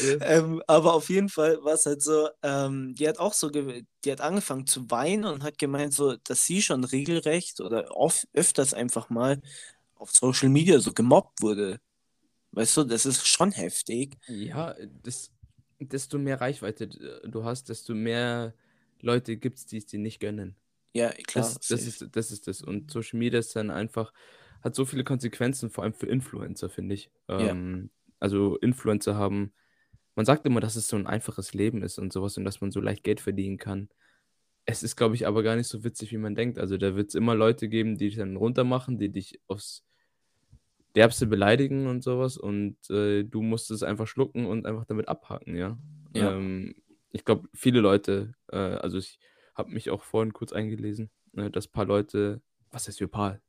[0.00, 0.16] Ja.
[0.20, 3.84] ähm, aber auf jeden Fall war es halt so, ähm, die hat auch so, die
[4.10, 8.72] hat angefangen zu weinen und hat gemeint, so, dass sie schon regelrecht oder oft, öfters
[8.74, 9.40] einfach mal
[9.94, 11.78] auf Social Media so gemobbt wurde.
[12.52, 14.16] Weißt du, das ist schon heftig.
[14.28, 15.30] Ja, das,
[15.78, 18.54] desto mehr Reichweite du hast, desto mehr
[19.00, 20.56] Leute gibt es, die es dir nicht gönnen.
[20.94, 21.44] Ja, klar.
[21.44, 22.62] Das, das, ist, das ist das.
[22.62, 24.12] Und Social Media ist dann einfach,
[24.62, 27.10] hat so viele Konsequenzen, vor allem für Influencer, finde ich.
[27.28, 29.52] Ähm, Also Influencer haben,
[30.14, 32.70] man sagt immer, dass es so ein einfaches Leben ist und sowas und dass man
[32.70, 33.88] so leicht Geld verdienen kann.
[34.64, 36.58] Es ist, glaube ich, aber gar nicht so witzig, wie man denkt.
[36.58, 39.84] Also da wird es immer Leute geben, die dich dann runtermachen, die dich aufs
[40.94, 45.56] Derbste beleidigen und sowas und äh, du musst es einfach schlucken und einfach damit abhaken,
[45.56, 45.78] ja.
[46.14, 46.34] Ja.
[46.34, 46.74] Ähm,
[47.12, 49.18] ich glaube, viele Leute, äh, also ich
[49.54, 53.10] habe mich auch vorhin kurz eingelesen, äh, dass ein paar Leute, was heißt für ein
[53.10, 53.40] paar,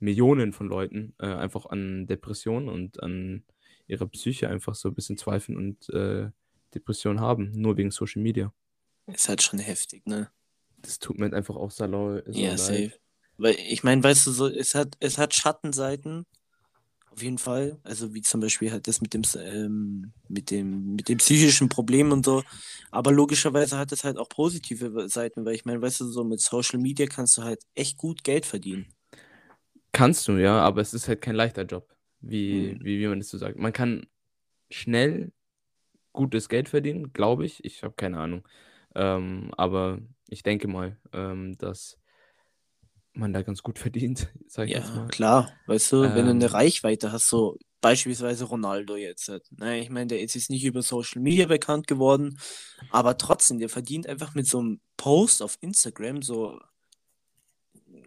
[0.00, 3.44] Millionen von Leuten äh, einfach an Depressionen und an
[3.86, 6.30] ihrer Psyche einfach so ein bisschen zweifeln und äh,
[6.74, 8.52] Depressionen haben, nur wegen Social Media.
[9.06, 10.30] Ist halt schon heftig, ne?
[10.78, 11.84] Das tut mir halt einfach auch so
[12.32, 12.92] Ja, safe.
[13.36, 16.26] Weil ich meine, weißt du, so, es hat, es hat Schattenseiten,
[17.10, 17.80] auf jeden Fall.
[17.84, 22.12] Also wie zum Beispiel halt das mit dem, ähm, mit dem, mit dem psychischen Problem
[22.12, 22.44] und so.
[22.90, 26.40] Aber logischerweise hat es halt auch positive Seiten, weil ich meine, weißt du, so mit
[26.40, 28.88] Social Media kannst du halt echt gut Geld verdienen.
[29.92, 31.93] Kannst du, ja, aber es ist halt kein leichter Job,
[32.28, 32.80] wie, Hm.
[32.80, 33.58] wie, wie man das so sagt.
[33.58, 34.06] Man kann
[34.70, 35.32] schnell
[36.12, 37.64] gutes Geld verdienen, glaube ich.
[37.64, 38.48] Ich habe keine Ahnung.
[38.94, 41.98] Ähm, aber ich denke mal, ähm, dass
[43.14, 45.12] man da ganz gut verdient, sag ich jetzt Ja, mal.
[45.12, 45.60] klar.
[45.66, 46.52] Weißt du, wenn du eine Ähm.
[46.52, 49.28] Reichweite hast, so beispielsweise Ronaldo jetzt.
[49.28, 49.78] Halt, ne?
[49.80, 52.38] Ich meine, der ist jetzt nicht über Social Media bekannt geworden,
[52.88, 56.58] aber trotzdem, der verdient einfach mit so einem Post auf Instagram so.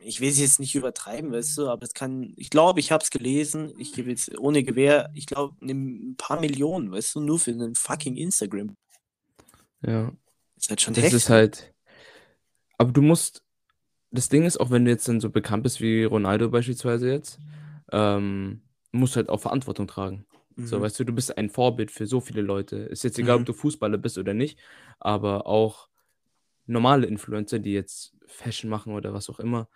[0.08, 3.04] Ich will es jetzt nicht übertreiben, weißt du, aber es kann, ich glaube, ich habe
[3.04, 7.40] es gelesen, ich gebe jetzt ohne Gewehr, ich glaube, ein paar Millionen, weißt du, nur
[7.40, 8.78] für einen fucking Instagram.
[9.82, 10.14] Ja.
[10.56, 11.18] Ist halt schon Das heftig.
[11.18, 11.74] ist halt.
[12.78, 13.44] Aber du musst.
[14.10, 17.40] Das Ding ist, auch wenn du jetzt dann so bekannt bist wie Ronaldo beispielsweise jetzt,
[17.92, 18.62] ähm,
[18.94, 20.26] musst du halt auch Verantwortung tragen.
[20.56, 20.82] So, Mhm.
[20.84, 22.78] weißt du, du bist ein Vorbild für so viele Leute.
[22.78, 23.42] Ist jetzt egal, Mhm.
[23.42, 24.58] ob du Fußballer bist oder nicht,
[25.00, 25.90] aber auch
[26.66, 29.68] normale Influencer, die jetzt Fashion machen oder was auch immer,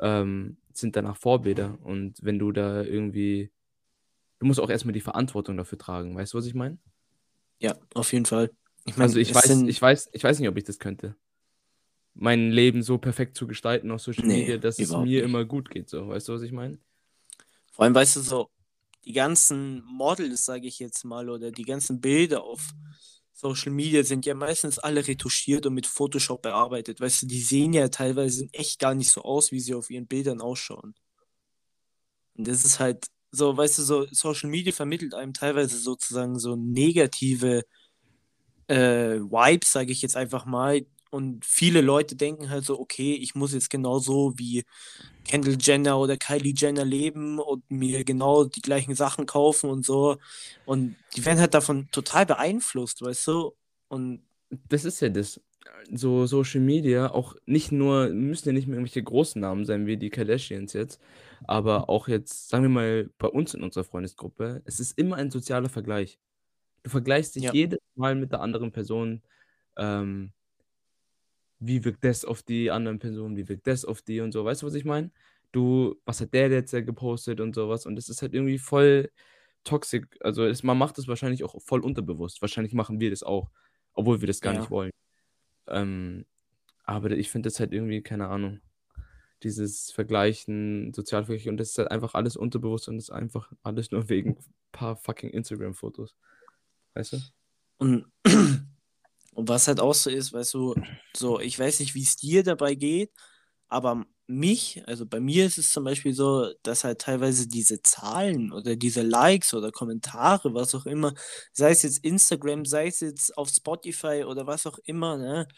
[0.00, 1.78] ähm, sind danach Vorbilder.
[1.82, 3.50] Und wenn du da irgendwie,
[4.40, 6.16] du musst auch erstmal die Verantwortung dafür tragen.
[6.16, 6.78] Weißt du, was ich meine?
[7.60, 8.50] Ja, auf jeden Fall.
[8.84, 11.16] Ich meine, Also ich weiß, sind- ich weiß, ich weiß nicht, ob ich das könnte.
[12.14, 15.24] Mein Leben so perfekt zu gestalten auf Social Nee, Media, dass es mir nicht.
[15.24, 15.88] immer gut geht.
[15.88, 16.78] So, weißt du, was ich meine?
[17.72, 18.50] Vor allem, weißt du, so,
[19.04, 22.72] die ganzen Models, sage ich jetzt mal, oder die ganzen Bilder auf
[23.40, 27.00] Social Media sind ja meistens alle retuschiert und mit Photoshop bearbeitet.
[27.00, 30.08] Weißt du, die sehen ja teilweise echt gar nicht so aus, wie sie auf ihren
[30.08, 30.96] Bildern ausschauen.
[32.34, 36.56] Und das ist halt so, weißt du, so Social Media vermittelt einem teilweise sozusagen so
[36.56, 37.62] negative
[38.66, 40.84] äh, Vibes, sage ich jetzt einfach mal.
[41.10, 44.64] Und viele Leute denken halt so, okay, ich muss jetzt genauso wie
[45.24, 50.18] Kendall Jenner oder Kylie Jenner leben und mir genau die gleichen Sachen kaufen und so.
[50.64, 53.56] Und die werden halt davon total beeinflusst, weißt du?
[53.88, 55.40] Und Das ist ja das.
[55.92, 59.96] So Social Media, auch nicht nur, müssen ja nicht mehr irgendwelche großen Namen sein, wie
[59.96, 61.00] die Kardashians jetzt,
[61.44, 65.30] aber auch jetzt, sagen wir mal, bei uns in unserer Freundesgruppe, es ist immer ein
[65.30, 66.18] sozialer Vergleich.
[66.84, 67.52] Du vergleichst dich Ja.
[67.52, 69.22] jedes Mal mit der anderen Person.
[69.78, 70.32] Ähm,
[71.60, 74.44] wie wirkt das auf die anderen Personen, wie wirkt das auf die und so.
[74.44, 75.10] Weißt du, was ich meine?
[75.52, 77.86] Du, was hat der jetzt gepostet und sowas?
[77.86, 79.10] Und das ist halt irgendwie voll
[79.64, 80.06] toxisch.
[80.20, 82.40] Also es, man macht das wahrscheinlich auch voll unterbewusst.
[82.42, 83.50] Wahrscheinlich machen wir das auch,
[83.94, 84.60] obwohl wir das gar Ja.
[84.60, 84.90] nicht wollen.
[85.68, 86.26] Ähm,
[86.84, 88.60] aber ich finde das halt irgendwie, keine Ahnung,
[89.42, 93.90] dieses Vergleichen, Sozialvergleich und das ist halt einfach alles unterbewusst und das ist einfach alles
[93.90, 96.16] nur wegen ein paar fucking Instagram-Fotos.
[96.94, 97.18] Weißt du?
[97.78, 98.06] Und,
[99.38, 100.76] und was halt auch so ist, weißt du,
[101.16, 103.12] so, ich weiß nicht, wie es dir dabei geht,
[103.68, 108.52] aber mich, also bei mir ist es zum Beispiel so, dass halt teilweise diese Zahlen
[108.52, 111.14] oder diese Likes oder Kommentare, was auch immer,
[111.52, 115.48] sei es jetzt Instagram, sei es jetzt auf Spotify oder was auch immer, ne,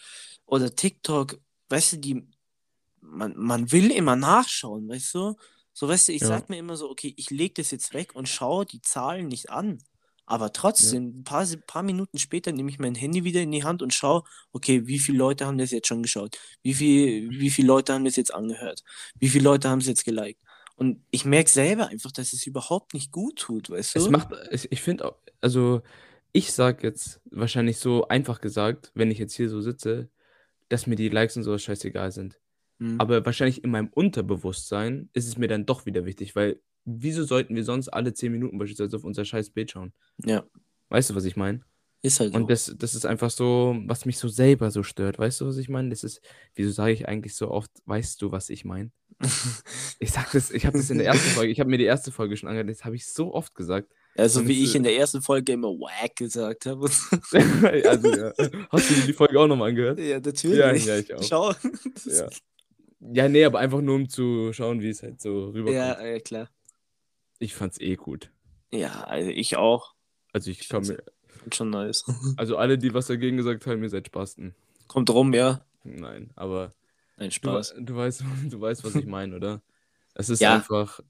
[0.46, 1.38] oder TikTok,
[1.70, 2.28] weißt du, die,
[3.00, 5.36] man, man will immer nachschauen, weißt du?
[5.72, 6.28] So, weißt du, ich Ja.
[6.28, 9.50] sag mir immer so, okay, ich leg das jetzt weg und schaue die Zahlen nicht
[9.50, 9.78] an.
[10.30, 13.82] Aber trotzdem, ein paar, paar Minuten später nehme ich mein Handy wieder in die Hand
[13.82, 16.38] und schaue, okay, wie viele Leute haben das jetzt schon geschaut?
[16.62, 18.84] Wie viel, wie viele Leute haben das jetzt angehört?
[19.18, 20.40] Wie viele Leute haben es jetzt geliked?
[20.76, 24.10] Und ich merke selber einfach, dass es überhaupt nicht gut tut, weißt Es du?
[24.12, 25.82] macht, ich, ich finde auch, also
[26.30, 30.10] ich sag jetzt wahrscheinlich so einfach gesagt, wenn ich jetzt hier so sitze,
[30.68, 32.38] dass mir die Likes und sowas scheißegal sind.
[32.78, 33.00] Hm.
[33.00, 36.60] Aber wahrscheinlich in meinem Unterbewusstsein ist es mir dann doch wieder wichtig, weil
[36.98, 39.92] wieso sollten wir sonst alle 10 Minuten beispielsweise auf unser scheiß Bild schauen?
[40.24, 40.44] Ja,
[40.90, 41.60] Weißt du, was ich meine?
[42.02, 42.38] ist halt so.
[42.38, 45.18] Und das, das ist einfach so, was mich so selber so stört.
[45.18, 45.90] Weißt du, was ich meine?
[45.90, 46.20] Das ist,
[46.54, 48.90] wieso sage ich eigentlich so oft, weißt du, was ich meine?
[50.02, 52.10] Ich sag das, ich habe das in der ersten Folge, ich habe mir die erste
[52.10, 53.92] Folge schon angehört, das habe ich so oft gesagt.
[54.16, 56.88] Also Und wie ich in der ersten Folge immer wack gesagt habe.
[57.86, 58.32] also, ja.
[58.70, 59.98] Hast du dir die Folge auch nochmal angehört?
[59.98, 60.86] Ja, natürlich.
[60.86, 61.22] Ja, ja, ich auch.
[61.22, 61.52] Schau.
[62.06, 62.28] Ja.
[63.12, 65.74] Ja, nee, aber einfach nur um zu schauen, wie es halt so rüberkommt.
[65.74, 66.50] Ja, ja, klar.
[67.40, 68.30] Ich fand's eh gut.
[68.70, 69.94] Ja, also ich auch.
[70.32, 72.04] Also ich kann mir, Fand schon nice.
[72.36, 74.54] also alle, die was dagegen gesagt haben, ihr seid Spasten.
[74.86, 75.64] Kommt rum, ja.
[75.82, 76.72] Nein, aber
[77.16, 77.74] Ein du, Spaß.
[77.78, 79.62] du weißt, du weißt, was ich meine, oder?
[80.14, 80.54] Es ist Ja.
[80.56, 81.00] einfach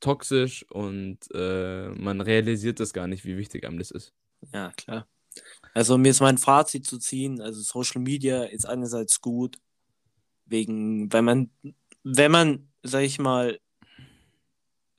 [0.00, 4.12] toxisch und äh, man realisiert das gar nicht, wie wichtig einem das ist.
[4.52, 5.06] Ja, klar.
[5.74, 9.58] Also, um jetzt mein Fazit zu ziehen, also Social Media ist einerseits gut,
[10.46, 11.50] wegen, wenn man,
[12.04, 13.58] wenn man, sag ich mal,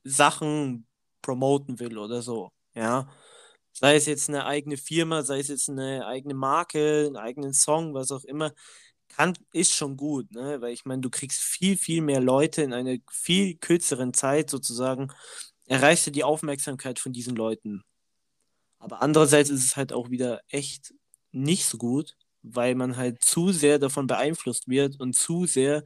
[0.08, 0.86] Sachen
[1.22, 3.08] promoten will oder so, ja.
[3.72, 7.94] Sei es jetzt eine eigene Firma, sei es jetzt eine eigene Marke, einen eigenen Song,
[7.94, 8.52] was auch immer,
[9.08, 10.60] kann, ist schon gut, ne?
[10.60, 15.12] Weil ich meine, du kriegst viel, viel mehr Leute in einer viel kürzeren Zeit sozusagen,
[15.66, 17.82] erreichst du die Aufmerksamkeit von diesen Leuten.
[18.78, 20.94] Aber andererseits ist es halt auch wieder echt
[21.32, 25.84] nicht so gut, weil man halt zu sehr davon beeinflusst wird und zu sehr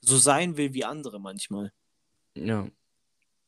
[0.00, 1.72] so sein will wie andere manchmal.
[2.34, 2.68] Ja.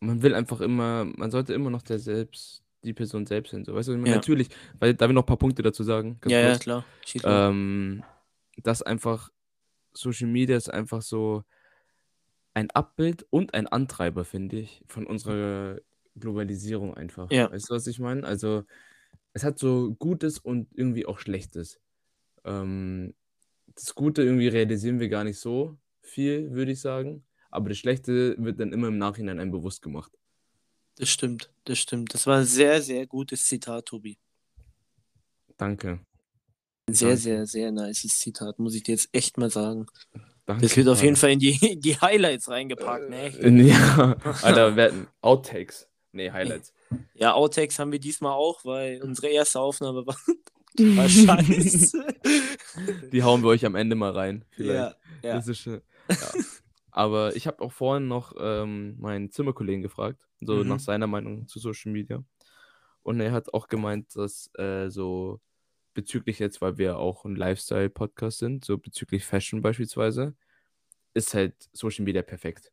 [0.01, 3.65] Man will einfach immer, man sollte immer noch der selbst, die Person selbst sein.
[3.65, 4.17] So, weißt du, ich meine, Ja.
[4.17, 6.19] natürlich, weil darf ich noch ein paar Punkte dazu sagen?
[6.27, 6.85] Ja, ja, klar.
[7.25, 8.03] Ähm,
[8.63, 9.31] dass einfach
[9.93, 11.45] Social Media ist einfach so
[12.55, 15.79] ein Abbild und ein Antreiber, finde ich, von unserer
[16.17, 17.31] Globalisierung einfach.
[17.31, 17.51] Ja.
[17.51, 18.25] Weißt du, was ich meine?
[18.25, 18.65] Also,
[19.33, 21.81] es hat so Gutes und irgendwie auch Schlechtes.
[22.45, 23.15] Ähm,
[23.75, 27.25] das Gute irgendwie realisieren wir gar nicht so viel, würde ich sagen.
[27.51, 30.13] Aber das Schlechte wird dann immer im Nachhinein einem bewusst gemacht.
[30.97, 32.15] Das stimmt, das stimmt.
[32.15, 34.19] Das war ein sehr, sehr gutes Zitat, Tobi.
[35.57, 36.01] Danke.
[36.87, 37.23] Ein sehr, Danke.
[37.23, 39.87] sehr, sehr nices Zitat, muss ich dir jetzt echt mal sagen.
[40.47, 40.63] Danke.
[40.63, 41.05] Das wird auf Mann.
[41.05, 43.27] jeden Fall in die, in die Highlights reingepackt, ne?
[43.39, 45.87] Äh, Ja, Alter, werden Outtakes.
[46.13, 46.73] Nee, Highlights.
[47.15, 50.17] Ja, Outtakes haben wir diesmal auch, weil unsere erste Aufnahme war,
[50.79, 52.05] war scheiße.
[53.13, 54.45] Die hauen wir euch am Ende mal rein.
[54.51, 54.97] Vielleicht.
[55.23, 55.35] ja, ja.
[55.37, 56.17] Das ist schon, ja.
[56.93, 60.69] Aber ich habe auch vorhin noch ähm, meinen Zimmerkollegen gefragt, so Mhm.
[60.69, 62.23] nach seiner Meinung zu Social Media.
[63.03, 65.41] Und er hat auch gemeint, dass äh, so
[65.95, 70.35] bezüglich jetzt, weil wir auch ein Lifestyle-Podcast sind, so bezüglich Fashion beispielsweise,
[71.15, 72.73] ist halt Social Media perfekt.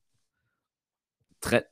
[1.41, 1.65] Tre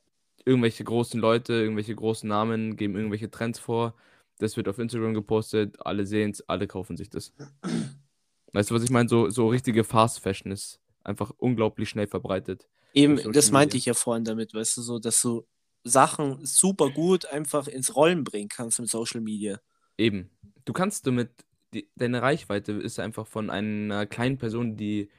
[0.44, 3.94] irgendwelche großen Leute, irgendwelche großen Namen geben irgendwelche Trends vor.
[4.38, 7.32] Das wird auf Instagram gepostet, alle sehen es, alle kaufen sich das.
[8.52, 9.08] Weißt du, was ich meine?
[9.08, 12.68] So, so richtige Fast Fashion ist einfach unglaublich schnell verbreitet.
[12.94, 13.78] Eben, das meinte Media.
[13.78, 15.46] ich ja vorhin damit, weißt du, so, dass du
[15.84, 19.60] Sachen super gut einfach ins Rollen bringen kannst mit Social Media.
[19.98, 20.30] Eben.
[20.64, 21.30] Du kannst damit,
[21.72, 25.10] die, deine Reichweite ist einfach von einer kleinen Person, die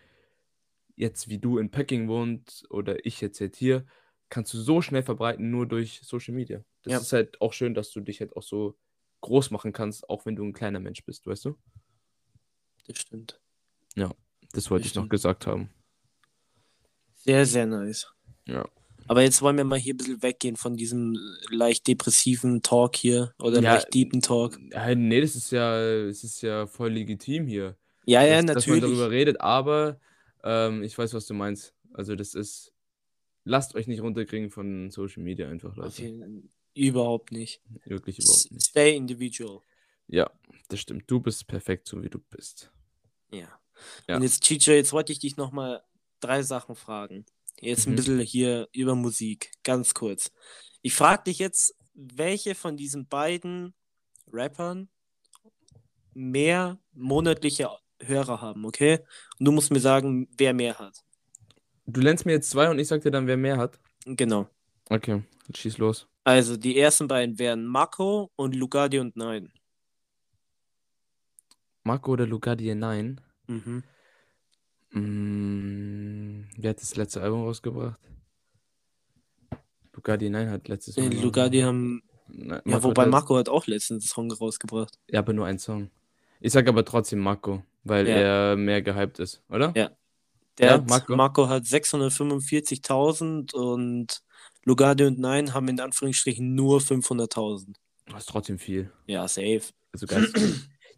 [0.95, 3.85] jetzt wie du in Packing wohnt oder ich jetzt halt hier,
[4.29, 6.63] kannst du so schnell verbreiten, nur durch Social Media.
[6.81, 6.99] Das Ja.
[6.99, 8.77] ist halt auch schön, dass du dich halt auch so
[9.21, 11.55] groß machen kannst, auch wenn du ein kleiner Mensch bist, weißt du?
[12.87, 13.39] Das stimmt.
[14.53, 15.09] Das wollte Das ich noch stimmt.
[15.09, 15.69] gesagt haben.
[17.27, 18.07] Sehr, sehr nice.
[18.45, 18.67] Ja.
[19.09, 21.17] Aber jetzt wollen wir mal hier ein bisschen weggehen von diesem
[21.49, 24.57] leicht depressiven Talk hier oder Ja, leicht deepen Talk.
[24.71, 27.77] Ja, nee, das ist ja, es ist ja voll legitim hier.
[28.05, 28.97] Ja, ja, dass, dass man natürlich.
[28.99, 29.99] darüber redet, aber
[30.43, 31.73] ähm, ich weiß, was du meinst.
[31.93, 32.73] Also das ist,
[33.43, 36.01] lasst euch nicht runterkriegen von Social Media einfach, Leute.
[36.01, 37.61] jeden- Überhaupt nicht.
[37.85, 38.63] Wirklich überhaupt nicht.
[38.67, 39.61] Stay individual.
[40.07, 40.29] Ja,
[40.69, 41.09] das stimmt.
[41.09, 42.71] Du bist perfekt, so wie du bist.
[43.31, 43.47] Ja.
[44.07, 44.17] Ja.
[44.17, 45.81] Und jetzt, Chicho, jetzt wollte ich dich nochmal
[46.19, 47.25] drei Sachen fragen.
[47.59, 47.95] Jetzt ein Mhm.
[47.95, 50.31] bisschen hier über Musik, ganz kurz.
[50.81, 53.73] Ich frage dich jetzt, welche von diesen beiden
[54.31, 54.89] Rappern
[56.13, 57.69] mehr monatliche
[58.01, 58.99] Hörer haben, okay?
[59.39, 61.03] Und du musst mir sagen, wer mehr hat.
[61.87, 63.79] Du nennst mir jetzt zwei und ich sag dir dann, wer mehr hat.
[64.05, 64.47] Genau.
[64.89, 66.07] Okay, jetzt schieß los.
[66.23, 69.51] Also die ersten beiden wären Mako und Lugardi und Nein.
[71.83, 72.73] Marco oder Lugardi?
[72.75, 73.21] Nein.
[73.47, 73.83] Mhm.
[74.91, 77.99] Mm, wer hat das letzte Album rausgebracht?
[79.93, 81.11] Lugardi, nein, hat letztes Mal.
[81.13, 84.99] Lugardi haben, Nein, ja, Marco wobei hat Mako hat auch letztens einen Song rausgebracht.
[85.09, 85.89] Ja, aber nur ein Song.
[86.39, 88.15] Ich sag aber trotzdem Marco, weil Ja.
[88.51, 89.73] er mehr gehypt ist, oder?
[89.75, 89.89] Ja.
[90.59, 91.15] Der Ja, hat, Marco?
[91.15, 91.47] Marco.
[91.49, 94.21] hat 645.000 und
[94.63, 97.75] Lugardi und Nein haben in Anführungsstrichen nur 500.000.
[98.07, 98.91] Das ist trotzdem viel.
[99.07, 99.61] Ja, safe.
[99.93, 100.27] Also geil.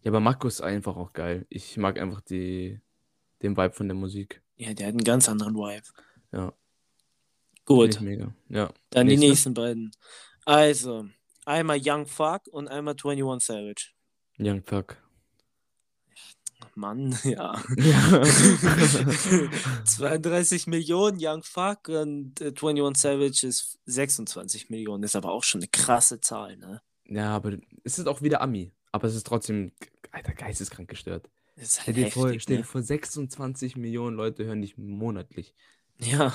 [0.02, 1.46] ja, aber Marco ist einfach auch geil.
[1.48, 2.80] Ich mag einfach die,
[3.42, 4.42] den Vibe von der Musik.
[4.56, 5.86] Ja, der hat einen ganz anderen Vibe.
[6.32, 6.52] Ja.
[7.64, 8.34] Gut, mega.
[8.48, 8.72] Ja.
[8.90, 9.28] dann die Nächste.
[9.28, 9.92] nächsten beiden.
[10.44, 11.06] Also,
[11.44, 13.90] einmal Young Fuck und einmal 21 Savage.
[14.38, 14.96] Young Thug.
[16.74, 17.62] Mann, ja.
[17.76, 18.24] Ja.
[19.84, 25.02] 32 Millionen Young Fuck und äh, 21 Savage ist 26 Millionen.
[25.02, 26.82] Ist aber auch schon eine krasse Zahl, ne?
[27.06, 28.72] ja, aber es ist auch wieder Ami.
[28.92, 29.72] Aber es ist trotzdem,
[30.10, 31.28] Alter, geisteskrank gestört.
[31.60, 32.64] Ist Stell halt dir, vor, heftig, stell dir ne?
[32.64, 35.52] vor, 26 Millionen Leute hören dich monatlich.
[35.98, 36.32] Ja,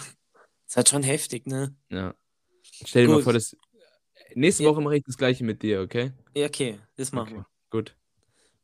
[0.67, 1.75] ist halt schon heftig, ne?
[1.91, 2.15] Ja.
[2.85, 3.55] Stell dir mal vor, das.
[4.35, 4.69] Nächste Ja.
[4.69, 6.13] Woche mache ich das gleiche mit dir, okay?
[6.37, 7.37] Ja, okay, das machen Okay.
[7.37, 7.45] wir.
[7.69, 7.95] Gut.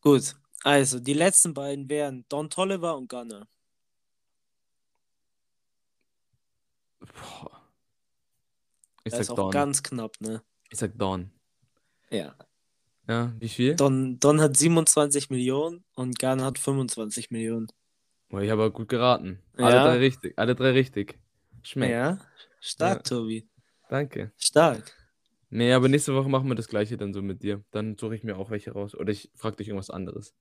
[0.04, 3.48] Gut, also die letzten beiden wären Don Tolliver und Gunner.
[7.02, 7.62] Boah.
[9.06, 9.52] Ich Das ist sag auch Dawn.
[9.52, 10.42] ganz knapp, ne?
[10.72, 11.32] Ich sag Dawn.
[12.12, 12.36] Ja.
[13.08, 13.76] Ja, wie viel?
[13.76, 17.68] Don, Don hat 27 Millionen und Gunner hat 25 Millionen.
[18.30, 19.40] Boah, ich habe gut geraten.
[19.58, 19.84] Alle Ja.
[19.86, 20.34] drei richtig.
[20.38, 21.20] Alle drei richtig.
[21.64, 21.92] Schmeckt.
[21.92, 22.20] Ja,
[22.60, 23.18] stark, Ja.
[23.18, 23.48] Tobi.
[23.90, 24.32] Danke.
[24.38, 24.96] Stark.
[25.50, 27.62] Nee, aber nächste Woche machen wir das gleiche dann so mit dir.
[27.72, 28.96] Dann suche ich mir auch welche raus.
[28.96, 30.34] Oder ich frage dich irgendwas anderes.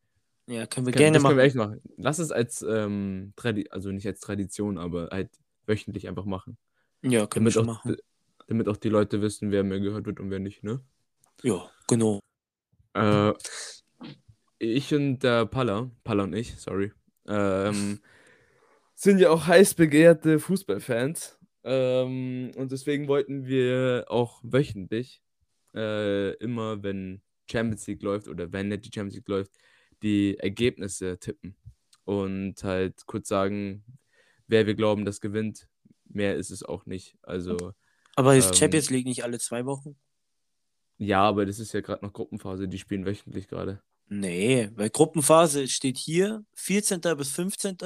[0.47, 1.37] Ja, können wir Kann- gerne das können machen.
[1.39, 1.81] wir echt machen.
[1.97, 3.33] Lass es als, ähm,
[3.71, 5.31] also nicht als Tradition, aber halt
[5.67, 6.57] wöchentlich einfach machen.
[7.03, 7.97] Ja, können wir Damit schon auch, machen.
[8.47, 10.81] damit auch die Leute wissen, wer mehr gehört wird und wer nicht, ne?
[11.43, 12.21] Ja, genau.
[12.95, 13.33] Äh,
[14.59, 16.93] ich und der Palla, Palla und ich, sorry,
[17.27, 18.01] ähm,
[18.95, 21.39] sind ja auch heiß begehrte Fußballfans.
[21.65, 25.23] Ähm, und deswegen wollten wir auch wöchentlich,
[25.75, 29.53] äh, immer wenn Champions League läuft oder wenn nicht die Champions League läuft,
[30.03, 31.57] die Ergebnisse tippen.
[32.05, 33.85] Und halt kurz sagen,
[34.47, 35.69] wer wir glauben, das gewinnt.
[36.05, 37.17] Mehr ist es auch nicht.
[37.23, 37.73] Also,
[38.17, 39.97] Aber ist Ähm, Champions League nicht alle zwei Wochen?
[41.01, 43.81] Ja, aber das ist ja gerade noch Gruppenphase, die spielen wöchentlich gerade.
[44.09, 47.01] Nee, weil Gruppenphase steht hier 14.
[47.17, 47.79] bis 15.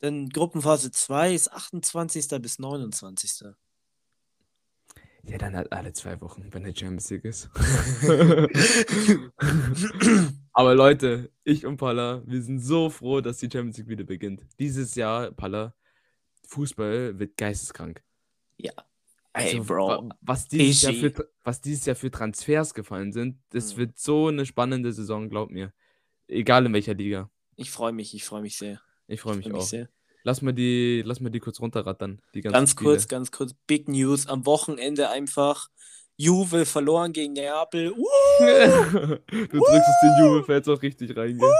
[0.00, 2.28] Dann Gruppenphase 2 ist 28.
[2.42, 3.44] bis 29.
[5.22, 7.48] Ja, dann halt alle zwei Wochen, wenn der Champions League ist.
[10.52, 14.46] Aber Leute, ich und Palla, wir sind so froh, dass die Champions League wieder beginnt.
[14.58, 15.74] Dieses Jahr, Palla,
[16.48, 18.02] Fußball wird geisteskrank.
[18.58, 18.72] ja.
[19.36, 19.88] Ey, Also, Bro.
[19.88, 23.78] wa- Was dieses, Jahr für, was dieses Jahr für Transfers gefallen sind, das Mhm.
[23.78, 25.72] wird so eine spannende Saison, glaub mir.
[26.26, 27.30] Egal in welcher Liga.
[27.56, 28.80] Ich freue mich, ich freue mich sehr.
[29.06, 29.66] Ich freue mich freu mich auch.
[29.66, 29.88] sehr.
[30.24, 32.20] Lass mal die, lass mal die kurz runterrattern.
[32.34, 32.90] Die Ganz Spiele.
[32.90, 34.26] kurz, ganz kurz, Big News.
[34.26, 35.68] Am Wochenende einfach
[36.16, 37.92] Juve verloren gegen Neapel.
[38.38, 41.54] Uh, du drückst es den Juve-Fans auch richtig rein, gell?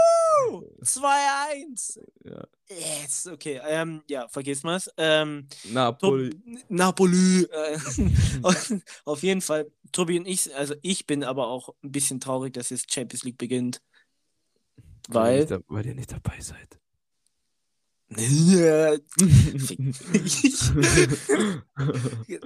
[0.83, 1.99] 2-1.
[2.25, 2.45] Ja.
[2.69, 3.61] Yes, okay.
[3.67, 4.91] Ähm, ja, vergiss mal's.
[4.99, 6.31] Ähm, Napoli.
[6.31, 7.45] Tob- Napoli.
[7.45, 7.79] Äh,
[9.07, 12.69] auf jeden Fall, Tobi und ich, also ich bin aber auch ein bisschen traurig, dass
[12.71, 13.81] jetzt Champions League beginnt.
[15.09, 15.63] Weil, ihr Weil.
[15.69, 16.79] weil ihr nicht dabei seid.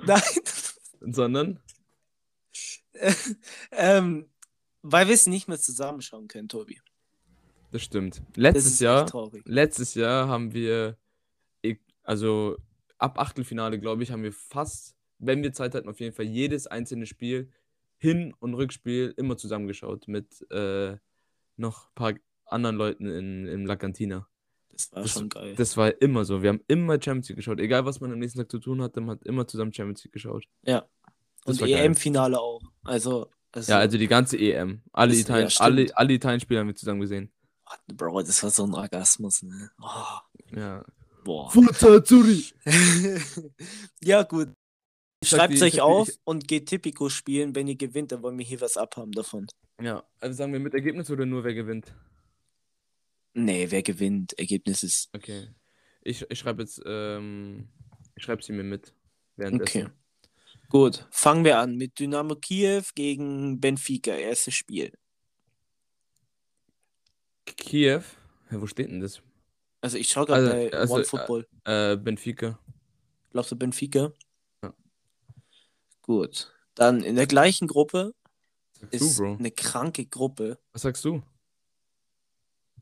[0.07, 0.23] Nein.
[1.01, 1.61] Sondern?
[3.73, 4.27] ähm,
[4.83, 6.81] weil wir es nicht mehr zusammenschauen können, Tobi.
[7.71, 8.19] Das stimmt.
[8.33, 10.97] Das Letztes ist Jahr, letztes Jahr haben wir,
[11.63, 12.57] ich- also
[12.99, 16.67] ab Achtelfinale, glaube ich, haben wir fast, wenn wir Zeit hatten, auf jeden Fall jedes
[16.67, 17.51] einzelne Spiel,
[17.99, 20.97] Hin- und Rückspiel immer zusammengeschaut mit äh,
[21.57, 22.15] noch ein paar
[22.47, 24.27] anderen Leuten in, in La Cantina.
[24.73, 25.55] Das war Das- schon geil.
[25.57, 26.43] Das war immer so.
[26.43, 27.61] Wir haben immer Champions League geschaut.
[27.61, 30.13] Egal, was man am nächsten Tag zu tun hatte, man hat immer zusammen Champions League
[30.15, 30.45] geschaut.
[30.63, 30.89] ja.
[31.45, 31.69] Das Und.
[31.69, 32.61] EM-Finale auch.
[32.85, 34.83] Also, also Ja, also die ganze EM.
[34.93, 35.65] Alle, ja, Italien, stimmt.
[35.65, 37.31] alle, alle Italien-Spiele haben wir zusammen gesehen.
[37.95, 39.71] Bro, das war so ein Orgasmus, ne?
[39.81, 40.85] Oh, Ja.
[41.25, 41.53] boah.
[44.03, 44.49] Ja, gut.
[45.23, 47.55] Schreibt es euch auf ich- und geht Tipico spielen.
[47.55, 49.47] Wenn ihr gewinnt, dann wollen wir hier was abhaben davon.
[49.81, 51.95] Ja, also sagen wir mit Ergebnis oder nur wer gewinnt?
[53.35, 54.37] Nee, wer gewinnt?
[54.39, 55.09] Ergebnis ist.
[55.15, 55.49] Okay.
[56.03, 57.69] Ich, ich schreibe jetzt, ähm,
[58.17, 58.93] ich schreibe sie mir mit.
[59.37, 59.87] Währenddessen.
[59.87, 59.93] Okay.
[60.71, 64.93] Gut, fangen wir an mit Dynamo Kiew gegen Benfica, erstes Spiel.
[67.45, 68.03] Kiew.
[68.51, 69.21] Ja, wo steht denn das?
[69.81, 71.47] Also ich schaue gerade Also- bei also, OneFootball.
[71.65, 72.59] Äh, Benfica.
[73.33, 74.13] Glaubst du Benfica?
[74.63, 74.75] Ja.
[76.03, 76.53] Gut.
[76.75, 78.15] Dann in der gleichen Gruppe
[78.81, 80.59] sagst ist du, eine kranke Gruppe.
[80.73, 81.23] Was sagst du?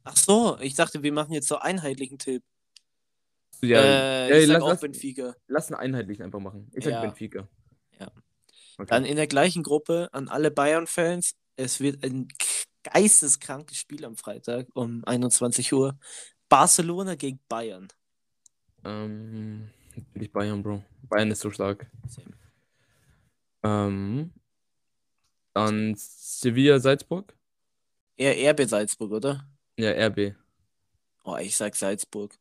[0.05, 2.43] Ach so, ich dachte, wir machen jetzt so einheitlichen Tipp.
[3.61, 5.35] Ja, äh, ja, ich sag lass, auch lass, Benfica.
[5.49, 6.71] lass einen einheitlichen einfach machen.
[6.75, 7.01] Ich sag Ja.
[7.01, 7.49] Benfica.
[8.01, 8.11] Ja.
[8.79, 8.87] Okay.
[8.89, 11.35] Dann in der gleichen Gruppe an alle Bayern-Fans.
[11.57, 12.29] Es wird ein
[12.85, 15.99] geisteskrankes Spiel am Freitag um 21 Uhr.
[16.49, 17.89] Barcelona gegen Bayern.
[18.85, 20.83] ähm, natürlich Bayern, Bro.
[21.03, 21.91] Bayern ist so stark.
[23.65, 24.33] Ähm,
[25.53, 27.35] dann Sevilla, Salzburg.
[28.17, 29.45] Eher RB Salzburg, oder?
[29.77, 30.35] Ja, RB.
[31.25, 32.39] Oh, ich sag Salzburg.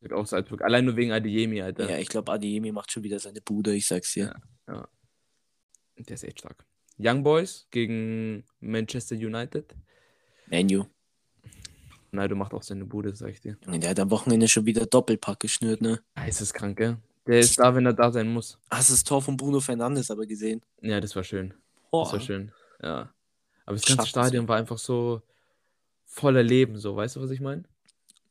[0.00, 0.62] Sag auch Salzburg.
[0.62, 1.88] Allein nur wegen Adeyemi, Alter.
[1.90, 4.34] Ja, ich glaube, Adeyemi macht schon wieder seine Bude, ich sag's dir.
[4.66, 6.64] Der ist echt stark.
[6.98, 9.74] Young Boys gegen Manchester United.
[10.46, 10.84] Menu.
[12.12, 13.56] Ronaldo macht auch seine Bude, sag ich dir.
[13.64, 16.00] Junge, der hat am Wochenende schon wieder Doppelpack geschnürt, ne?
[16.14, 16.96] Ah, ist das krank, gell?
[17.26, 18.58] Der ist da, wenn er da sein muss.
[18.70, 20.62] Hast du das Tor von Bruno Fernandes aber gesehen?
[20.80, 21.50] Ja, das war schön.
[21.50, 22.12] Das Boah.
[22.12, 22.52] war schön.
[22.82, 23.12] Ja.
[23.66, 25.22] Aber das ganze Schaffen Stadion war einfach so
[26.06, 26.96] voller Leben, so.
[26.96, 27.64] Weißt du, was ich meine?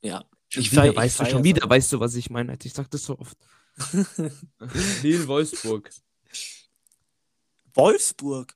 [0.02, 0.26] Ja.
[0.50, 1.76] Schon Ich wieder, feier- ich weißt du, schon wieder, aber.
[1.76, 2.58] weißt du, was ich meine?
[2.64, 3.38] Ich sag das so oft.
[5.04, 5.90] Lille Wolfsburg.
[7.74, 8.56] Wolfsburg.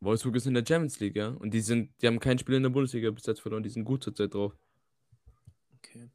[0.00, 1.28] Wolfsburg ist in der Champions League, ja.
[1.28, 3.62] Und die sind, die haben kein Spiel in der Bundesliga bis jetzt verloren.
[3.62, 4.56] Die sind gut zurzeit drauf.
[5.78, 6.10] Okay.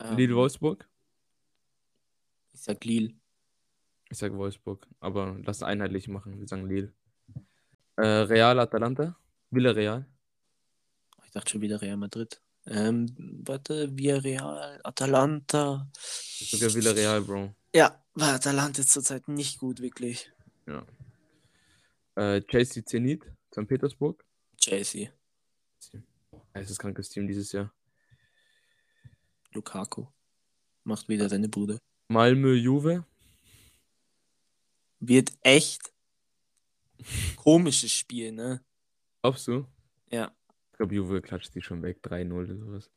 [0.00, 0.88] Ähm, Lille Wolfsburg?
[2.52, 3.14] Ich sag Lille.
[4.10, 6.38] Ich sage Wolfsburg, aber lass einheitlich machen.
[6.38, 6.92] Wir sagen Lille.
[7.96, 9.16] Äh, Real Atalanta?
[9.50, 10.06] Villarreal?
[11.24, 12.40] Ich dachte schon wieder Real Madrid.
[12.66, 15.90] Ähm, warte, Villarreal, Atalanta.
[15.98, 17.54] Sogar Villarreal, Bro.
[17.74, 20.30] Ja, weil Atalanta ist zurzeit nicht gut, wirklich.
[22.16, 23.24] Äh, Chelsea Zenit?
[23.52, 23.66] St.
[23.66, 24.24] Petersburg?
[24.56, 25.10] Chelsea,
[26.54, 27.72] Es ist krankes Team dieses Jahr.
[29.52, 30.06] Lukaku.
[30.84, 31.78] Macht wieder seine Bude.
[32.08, 33.04] Malmö Juve?
[35.00, 35.92] Wird echt
[37.36, 38.64] komisches Spiel, ne?
[39.22, 39.66] Glaubst du?
[40.10, 40.34] Ja.
[40.84, 41.98] Ich glaube, Juve klatscht die schon weg.
[42.02, 42.90] 3-0 oder sowas.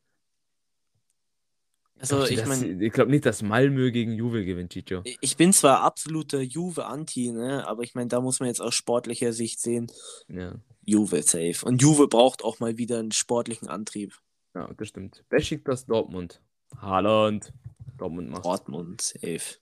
[2.00, 5.02] Also, ich dass- meine, Ich glaube nicht, dass Malmö gegen Juve gewinnt, Chicho.
[5.04, 7.66] ich bin zwar absoluter Juve-Anti, ne?
[7.66, 9.90] Aber ich meine, da muss man jetzt aus sportlicher Sicht sehen,
[10.28, 10.54] Ja.
[10.84, 11.64] Juve safe.
[11.66, 14.14] Und Juve braucht auch mal wieder einen sportlichen Antrieb.
[14.54, 15.24] Ja, das stimmt.
[15.28, 16.40] Wer schickt das Dortmund?
[16.76, 17.52] Haaland.
[17.96, 18.44] Dortmund macht.
[18.44, 19.56] Dortmund safe.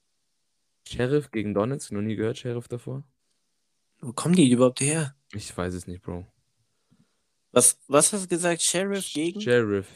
[0.86, 1.90] Sheriff gegen Donetsk?
[1.92, 3.02] Noch nie gehört, Sheriff davor?
[4.00, 5.16] Wo kommen die überhaupt her?
[5.32, 6.26] Ich weiß es nicht, Bro.
[7.56, 8.60] Was, was hast du gesagt?
[8.60, 9.40] Sheriff gegen?
[9.40, 9.88] Sheriff.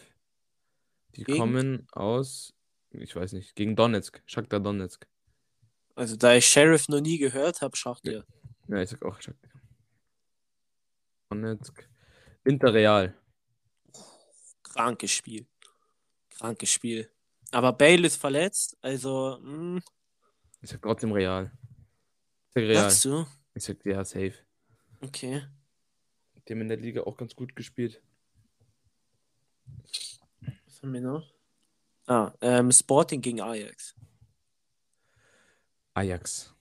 [1.15, 1.39] Die Gegen?
[1.39, 2.55] kommen aus,
[2.89, 4.23] ich weiß nicht, gegen Donetsk.
[4.25, 5.07] Shakhtar Donetsk.
[5.95, 8.25] Also, da ich Sheriff noch nie gehört habe, schaut ihr.
[8.67, 9.61] Ja, ich sag auch Shakhtar.
[11.29, 11.87] Donetsk.
[12.45, 13.15] Interreal.
[14.63, 15.47] Krankes Spiel.
[16.31, 17.11] Krankes Spiel.
[17.51, 19.83] Aber Bale ist verletzt, also, mh,
[20.63, 21.53] Ich sag trotzdem Real.
[22.49, 22.75] Ich sag Real.
[22.85, 23.27] sagst du?
[23.53, 24.33] Ich sag ja, safe.
[25.03, 25.43] Okay.
[26.51, 28.03] Die haben in der Liga auch ganz gut gespielt.
[30.67, 31.33] Was haben wir noch?
[32.09, 33.95] Ah, ähm, Sporting gegen Ajax.
[35.95, 36.53] Ajax.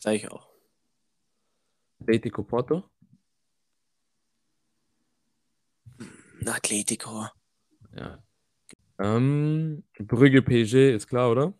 [0.00, 0.48] Sag ich auch.
[2.00, 2.90] Atletico Porto.
[6.44, 7.28] Atletico.
[7.94, 8.20] Ja.
[8.98, 11.54] Ähm, Brügge PSG ist klar, oder?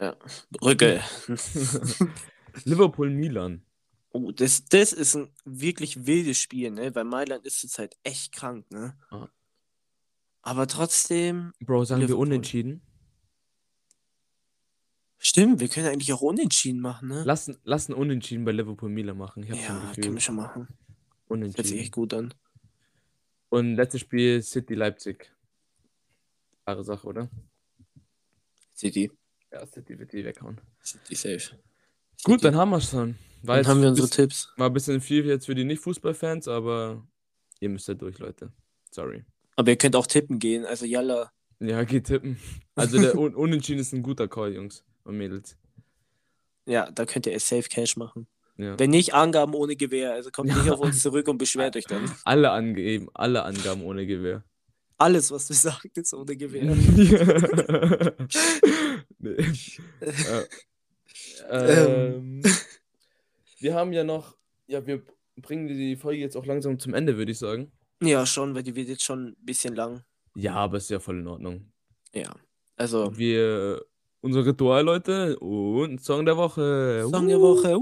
[0.00, 0.16] Ja.
[0.52, 1.02] Brücke.
[2.64, 3.62] Liverpool Milan.
[4.12, 6.94] Oh, das, das ist ein wirklich wildes Spiel, ne?
[6.94, 8.98] Weil Mailand ist zurzeit echt krank, ne?
[9.10, 9.30] Ja.
[10.42, 12.26] Aber trotzdem, Bro, sagen wir Liverpool.
[12.26, 12.82] unentschieden?
[15.18, 17.22] Stimmt, wir können eigentlich auch unentschieden machen, ne?
[17.24, 19.42] Lass, lass einen Unentschieden bei Liverpool Milan machen.
[19.42, 20.66] Ich ja, können wir schon machen.
[20.66, 21.78] Hört sich Unentschieden.
[21.78, 22.34] echt gut an.
[23.50, 25.30] Und letztes Spiel City Leipzig.
[26.64, 27.30] Klare Sache, oder?
[28.74, 29.12] City.
[29.52, 30.60] Ja, City wird die weghauen.
[30.82, 31.58] City safe.
[32.24, 32.42] Gut, City.
[32.42, 33.16] dann haben wir es schon.
[33.42, 34.52] War Dann haben wir unsere bisschen, Tipps.
[34.56, 37.06] war ein bisschen viel jetzt für die Nicht-Fußballfans, aber
[37.60, 38.52] ihr müsst ja durch, Leute.
[38.90, 39.24] Sorry.
[39.56, 40.64] Aber ihr könnt auch tippen gehen.
[40.64, 41.30] Also Yalla.
[41.58, 42.38] Ja, geht tippen.
[42.74, 45.56] Also der Un Unentschieden ist ein guter Call, Jungs und Mädels.
[46.66, 48.26] Ja, da könnt ihr safe Cash machen.
[48.56, 48.78] Ja.
[48.78, 50.12] Wenn nicht, Angaben ohne Gewehr.
[50.12, 52.10] Also kommt nicht auf uns zurück und beschwert euch dann.
[52.24, 54.44] Alle angegeben, alle Angaben ohne Gewehr.
[54.98, 56.64] Alles, was du sagst, ist ohne Gewehr.
[59.18, 59.44] nee.
[61.48, 62.42] äh, ähm,
[63.60, 64.36] wir haben ja noch,
[64.66, 65.02] ja, wir
[65.36, 67.72] bringen die Folge jetzt auch langsam zum Ende, würde ich sagen.
[68.02, 70.02] Ja, schon, weil die wird jetzt schon ein bisschen lang.
[70.34, 71.70] Ja, aber ist ja voll in Ordnung.
[72.14, 72.34] Ja.
[72.76, 73.84] Also, Wir,
[74.20, 77.06] unser Ritual, Leute, und Song der Woche.
[77.10, 77.42] Song der Uh.
[77.42, 77.78] Woche.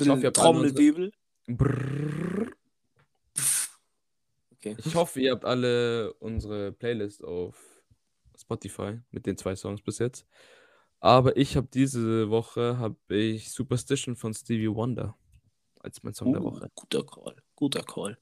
[0.00, 1.12] Ich hoffe, Trommelwirbel.
[1.46, 2.50] Brrrr.
[4.52, 4.76] Okay.
[4.84, 7.56] Ich hoffe, ihr habt alle unsere Playlist auf
[8.36, 10.26] Spotify mit den zwei Songs bis jetzt.
[11.00, 15.16] Aber ich habe diese Woche habe ich Superstition von Stevie Wonder
[15.80, 16.70] als mein Song der Uh, Woche.
[16.74, 17.36] guter Call.
[17.54, 18.18] Guter Call.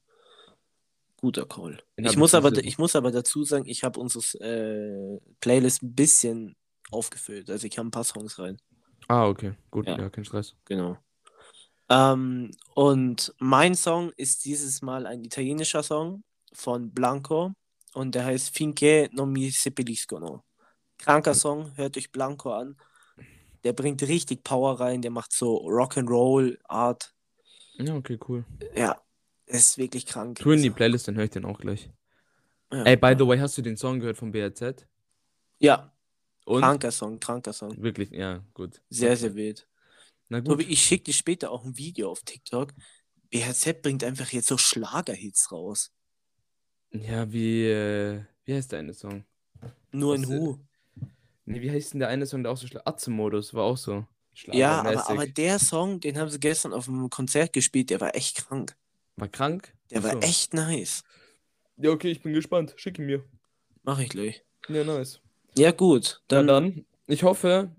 [1.19, 1.81] Guter Call.
[1.97, 5.95] Den Ich muss, aber, ich muss aber dazu sagen, ich habe unsere äh, Playlist ein
[5.95, 6.55] bisschen
[6.91, 7.49] aufgefüllt.
[7.49, 8.57] Also ich habe ein paar Songs rein.
[9.07, 9.97] Ah, okay, gut, Ja.
[9.97, 10.55] ja, kein Stress.
[10.65, 10.97] Genau.
[11.89, 16.23] Ähm, und mein Song ist dieses Mal ein italienischer Song
[16.53, 17.53] von Blanco
[17.93, 20.43] und der heißt Finché non mi seppelliscono.
[20.99, 22.75] Kranker Song, hört euch Blanco an.
[23.63, 27.13] Der bringt richtig Power rein, der macht so Rock'n'Roll Art.
[27.77, 28.45] Ja, okay, cool.
[28.75, 29.01] Ja,
[29.45, 30.39] ist wirklich krank.
[30.39, 31.89] Tu in die Playlist, dann höre ich den auch gleich.
[32.71, 34.87] Ja, Ey, by the way, hast du den Song gehört von BRZ?
[35.59, 35.91] ja
[36.45, 36.61] Und?
[36.61, 37.81] kranker Song, kranker Song.
[37.81, 38.81] Wirklich, ja, gut.
[38.89, 39.67] Sehr, sehr wild.
[40.29, 40.61] Na gut.
[40.61, 42.73] Ich schicke dir später auch ein Video auf TikTok.
[43.29, 45.91] BHZ bringt einfach jetzt so Schlagerhits raus.
[46.91, 49.25] Ja, wie, äh, wie heißt der eine Song?
[49.91, 50.57] Nur in Was, äh, Hu.
[51.47, 54.05] Nee, wie heißt denn der eine Song, der auch so Atze-Modus war auch so.
[54.51, 58.15] Ja, aber, aber der Song, den haben sie gestern auf einem Konzert gespielt, der war
[58.15, 58.75] echt krank.
[59.15, 59.73] War krank?
[59.89, 61.03] Der Ach war echt nice.
[61.77, 62.73] Ja, okay, ich bin gespannt.
[62.75, 63.23] Schick ihn mir.
[63.83, 64.43] Mach ich gleich.
[64.67, 65.21] Ja, nice.
[65.57, 66.21] Ja, gut.
[66.27, 67.71] Dann, Dann, dann, ich hoffe,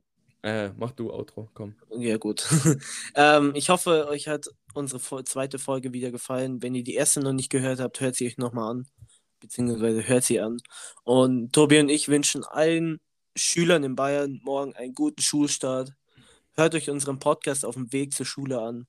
[0.42, 1.74] äh, mach du Outro, komm.
[1.98, 2.48] ja, gut.
[3.16, 6.62] ähm, ich hoffe, euch hat unsere zweite Folge wieder gefallen.
[6.62, 8.86] Wenn ihr die erste noch nicht gehört habt, hört sie euch nochmal an.
[9.40, 10.56] Beziehungsweise hört sie an.
[11.04, 12.98] Und Tobi und ich wünschen allen
[13.36, 15.92] Schülern in Bayern morgen einen guten Schulstart.
[16.54, 18.86] Hört euch unseren Podcast auf dem Weg zur Schule an.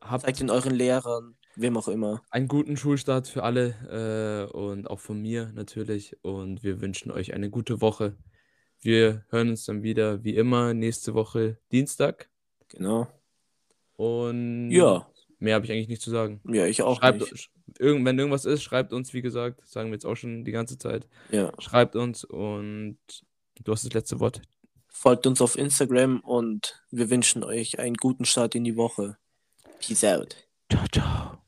[0.00, 2.22] Habt Zeigt ihn euren Lehrern, wem auch immer.
[2.30, 6.16] einen guten Schulstart für alle äh, und auch von mir natürlich.
[6.22, 8.16] Und wir wünschen euch eine gute Woche.
[8.80, 12.30] Wir hören uns dann wieder, wie immer, nächste Woche Dienstag.
[12.68, 13.06] Genau.
[13.94, 15.06] Und Ja,
[15.38, 16.40] mehr habe ich eigentlich nicht zu sagen.
[16.48, 17.50] ja, ich auch Schreibt, nicht.
[17.78, 19.66] Irgend, wenn irgendwas ist, schreibt uns, wie gesagt.
[19.66, 21.08] Sagen wir jetzt auch schon die ganze Zeit.
[21.30, 21.52] Ja.
[21.58, 22.98] Schreibt uns und
[23.62, 24.42] du hast das letzte Wort.
[24.88, 29.16] Folgt uns auf Instagram und wir wünschen euch einen guten Start in die Woche.
[29.80, 30.36] Peace out.
[30.70, 31.41] Ciao, ciao.